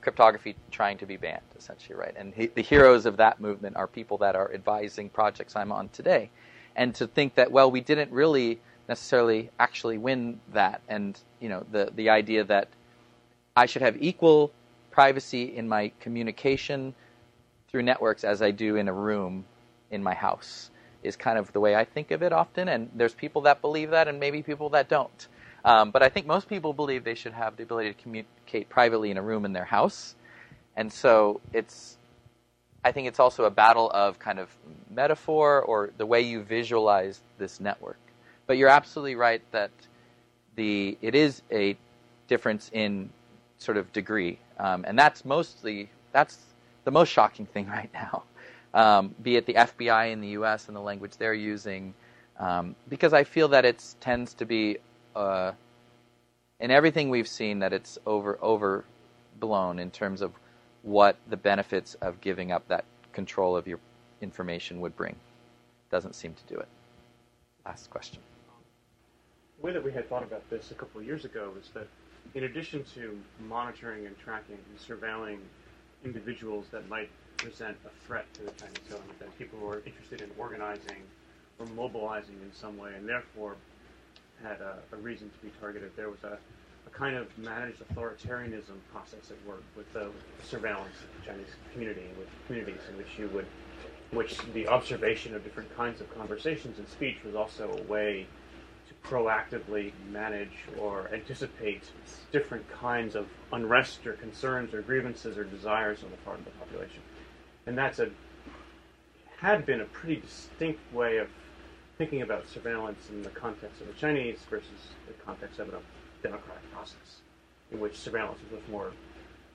[0.01, 2.15] cryptography trying to be banned, essentially, right?
[2.16, 5.90] And he, the heroes of that movement are people that are advising projects I'm on
[5.90, 6.31] today,
[6.77, 8.59] and to think that well, we didn't really
[8.89, 12.69] necessarily actually win that, and you know, the the idea that
[13.56, 14.52] I should have equal
[14.90, 16.94] privacy in my communication
[17.69, 19.44] through networks as I do in a room
[19.90, 20.70] in my house
[21.02, 22.69] is kind of the way I think of it often.
[22.69, 25.28] And there's people that believe that, and maybe people that don't.
[25.65, 29.10] Um, but I think most people believe they should have the ability to communicate privately
[29.10, 30.15] in a room in their house.
[30.77, 31.97] And so it's,
[32.85, 34.48] I think it's also a battle of kind of
[34.90, 37.98] metaphor or the way you visualize this network.
[38.49, 39.70] But you're absolutely right that
[40.57, 41.77] the it is a
[42.29, 43.11] difference in
[43.59, 46.39] sort of degree, um, and that's mostly that's
[46.85, 48.25] the most shocking thing right now.
[48.73, 50.69] Um, be it the FBI in the U.S.
[50.69, 51.93] and the language they're using,
[52.39, 54.79] um, because I feel that it tends to be
[55.15, 55.53] uh,
[56.59, 60.33] in everything we've seen that it's over overblown in terms of
[60.83, 63.79] what the benefits of giving up that control of your
[64.23, 65.16] information would bring.
[65.91, 66.69] Doesn't seem to do it.
[67.66, 68.20] Last question.
[69.61, 71.89] The way that we had thought about this a couple of years ago was that
[72.35, 73.19] in addition to
[73.49, 75.39] monitoring and tracking and surveilling
[76.05, 77.11] individuals that might
[77.43, 81.03] present a threat to the Chinese government, that people who are interested in organizing
[81.59, 83.57] or mobilizing in some way, and therefore
[84.43, 85.91] had a, a reason to be targeted.
[85.97, 86.39] There was a,
[86.87, 90.09] a, kind of managed authoritarianism process at work with the
[90.45, 93.47] surveillance of the Chinese community, with communities in which you would,
[94.13, 98.27] which the observation of different kinds of conversations and speech was also a way
[99.09, 101.83] proactively manage or anticipate
[102.31, 106.51] different kinds of unrest or concerns or grievances or desires on the part of the
[106.53, 107.01] population.
[107.67, 108.11] And that's a
[109.39, 111.29] had been a pretty distinct way of
[111.97, 114.69] thinking about surveillance in the context of the Chinese versus
[115.07, 115.81] the context of a
[116.23, 117.21] democratic process,
[117.71, 118.93] in which surveillance was much more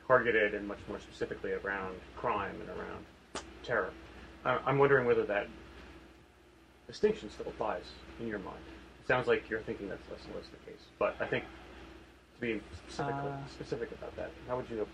[0.08, 3.06] targeted and much more specifically around crime and around
[3.64, 3.92] terror.
[4.46, 5.48] I'm wondering whether that
[6.88, 7.84] distinction still applies
[8.20, 8.58] in your mind.
[9.08, 11.44] Sounds like you're thinking that's less and less the case, but I think
[12.36, 14.88] to be specific, uh, specific about that, how would you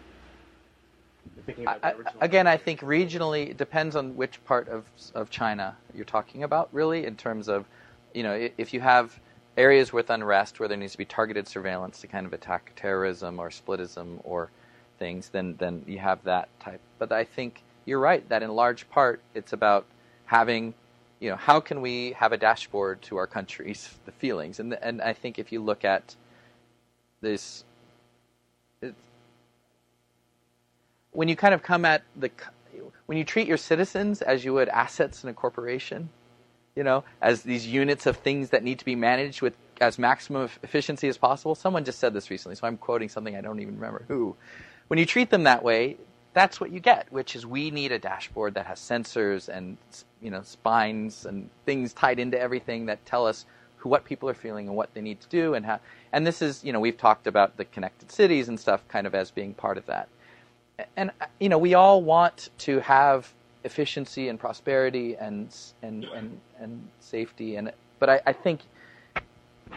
[1.46, 5.76] thinking about I, again, I think regionally it depends on which part of of China
[5.94, 6.70] you're talking about.
[6.72, 7.66] Really, in terms of,
[8.14, 9.20] you know, if you have
[9.58, 13.40] areas with unrest where there needs to be targeted surveillance to kind of attack terrorism
[13.40, 14.50] or splitism or
[14.98, 16.82] things, then then you have that type.
[16.98, 19.86] But I think you're right that in large part it's about
[20.26, 20.74] having,
[21.20, 25.02] you know, how can we have a dashboard to our countries, the feelings, and and
[25.02, 26.16] I think if you look at
[27.22, 27.64] this
[31.12, 32.30] when you kind of come at the
[33.08, 36.10] when you treat your citizens as you would assets in a corporation,
[36.76, 40.50] you know, as these units of things that need to be managed with as maximum
[40.64, 41.56] efficiency as possible.
[41.56, 44.36] Someone just said this recently, so I'm quoting something I don't even remember who.
[44.88, 45.98] When you treat them that way,
[46.34, 49.78] that's what you get, which is we need a dashboard that has sensors and
[50.22, 53.46] you know spines and things tied into everything that tell us
[53.78, 55.80] who what people are feeling and what they need to do and how.
[56.14, 59.16] And this is you know we've talked about the connected cities and stuff kind of
[59.16, 60.10] as being part of that
[60.98, 63.32] and you know we all want to have
[63.64, 68.62] efficiency and prosperity and and and, and safety and but I, I think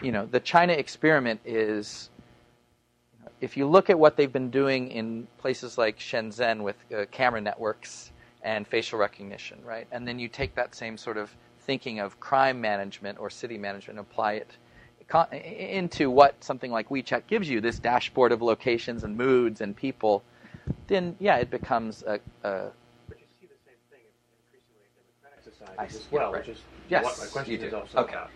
[0.03, 2.11] you know the China experiment is
[3.43, 7.41] if you look at what they've been doing in places like Shenzhen with uh, camera
[7.41, 8.13] networks
[8.43, 9.89] and facial recognition, right?
[9.91, 13.99] And then you take that same sort of thinking of crime management or city management
[13.99, 14.57] and apply it
[15.43, 20.23] into what something like WeChat gives you this dashboard of locations and moods and people
[20.87, 22.21] then yeah, it becomes a.
[22.45, 22.71] a
[23.09, 24.01] but you see the same thing
[24.47, 26.47] increasingly in democratic societies as well, right.
[26.47, 28.13] which is yes, what my question is also okay.
[28.15, 28.31] about.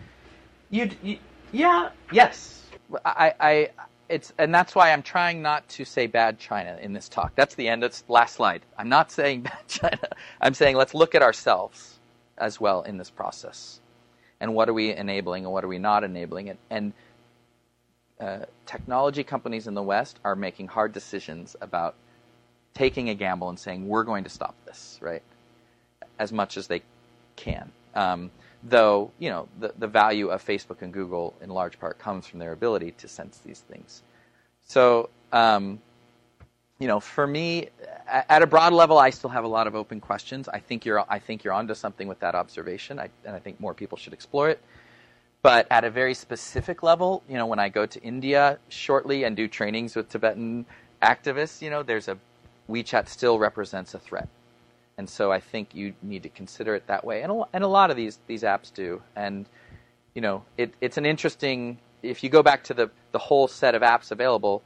[0.69, 1.19] You, you,
[1.53, 2.63] yeah, yes.
[3.05, 3.69] I, I,
[4.09, 7.33] it's, and that's why I'm trying not to say bad China in this talk.
[7.35, 7.83] That's the end.
[7.83, 8.61] That's the last slide.
[8.77, 10.09] I'm not saying bad China.
[10.41, 11.99] I'm saying let's look at ourselves
[12.37, 13.79] as well in this process,
[14.39, 16.93] and what are we enabling and what are we not enabling, and, and
[18.19, 21.95] uh, technology companies in the West are making hard decisions about
[22.73, 25.23] taking a gamble and saying we're going to stop this, right?
[26.19, 26.81] As much as they
[27.35, 27.71] can.
[27.95, 28.31] Um,
[28.69, 32.39] though you know the the value of Facebook and Google in large part comes from
[32.39, 34.03] their ability to sense these things.
[34.65, 35.79] So um,
[36.79, 37.69] you know, for me,
[38.07, 40.47] at a broad level, I still have a lot of open questions.
[40.47, 43.59] I think you're I think you're onto something with that observation, I, and I think
[43.59, 44.61] more people should explore it.
[45.41, 49.35] But at a very specific level, you know, when I go to India shortly and
[49.35, 50.65] do trainings with Tibetan
[51.01, 52.17] activists, you know, there's a
[52.69, 54.27] WeChat still represents a threat.
[54.97, 57.21] And so I think you need to consider it that way.
[57.21, 59.01] And a, and a lot of these, these apps do.
[59.15, 59.45] And,
[60.15, 63.75] you know, it, it's an interesting, if you go back to the, the whole set
[63.75, 64.63] of apps available,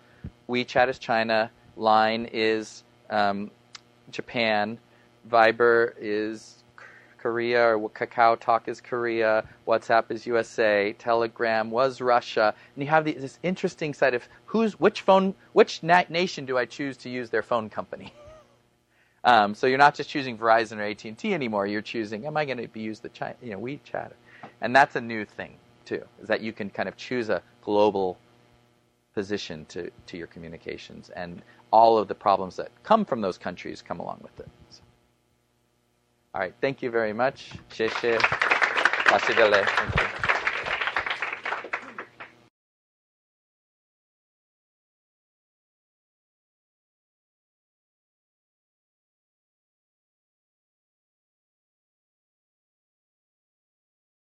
[0.49, 3.52] WeChat is China, Line is um,
[4.10, 4.78] Japan,
[5.30, 6.64] Viber is
[7.18, 13.06] Korea, or Kakao Talk is Korea, WhatsApp is USA, Telegram was Russia, and you have
[13.06, 17.10] the, this interesting side of who's which phone, which na- nation do I choose to
[17.10, 18.14] use their phone company?
[19.24, 21.66] um, so you're not just choosing Verizon or AT and T anymore.
[21.66, 24.12] You're choosing, am I going to be use the China, you know, WeChat,
[24.60, 28.16] and that's a new thing too, is that you can kind of choose a global
[29.14, 31.43] position to, to your communications, and
[31.73, 34.48] all of the problems that come from those countries come along with it.
[34.70, 34.81] So.
[36.35, 37.52] All right, thank you very much.
[37.70, 38.18] 谢谢，
[39.10, 40.19] 老师的嘞，thank you.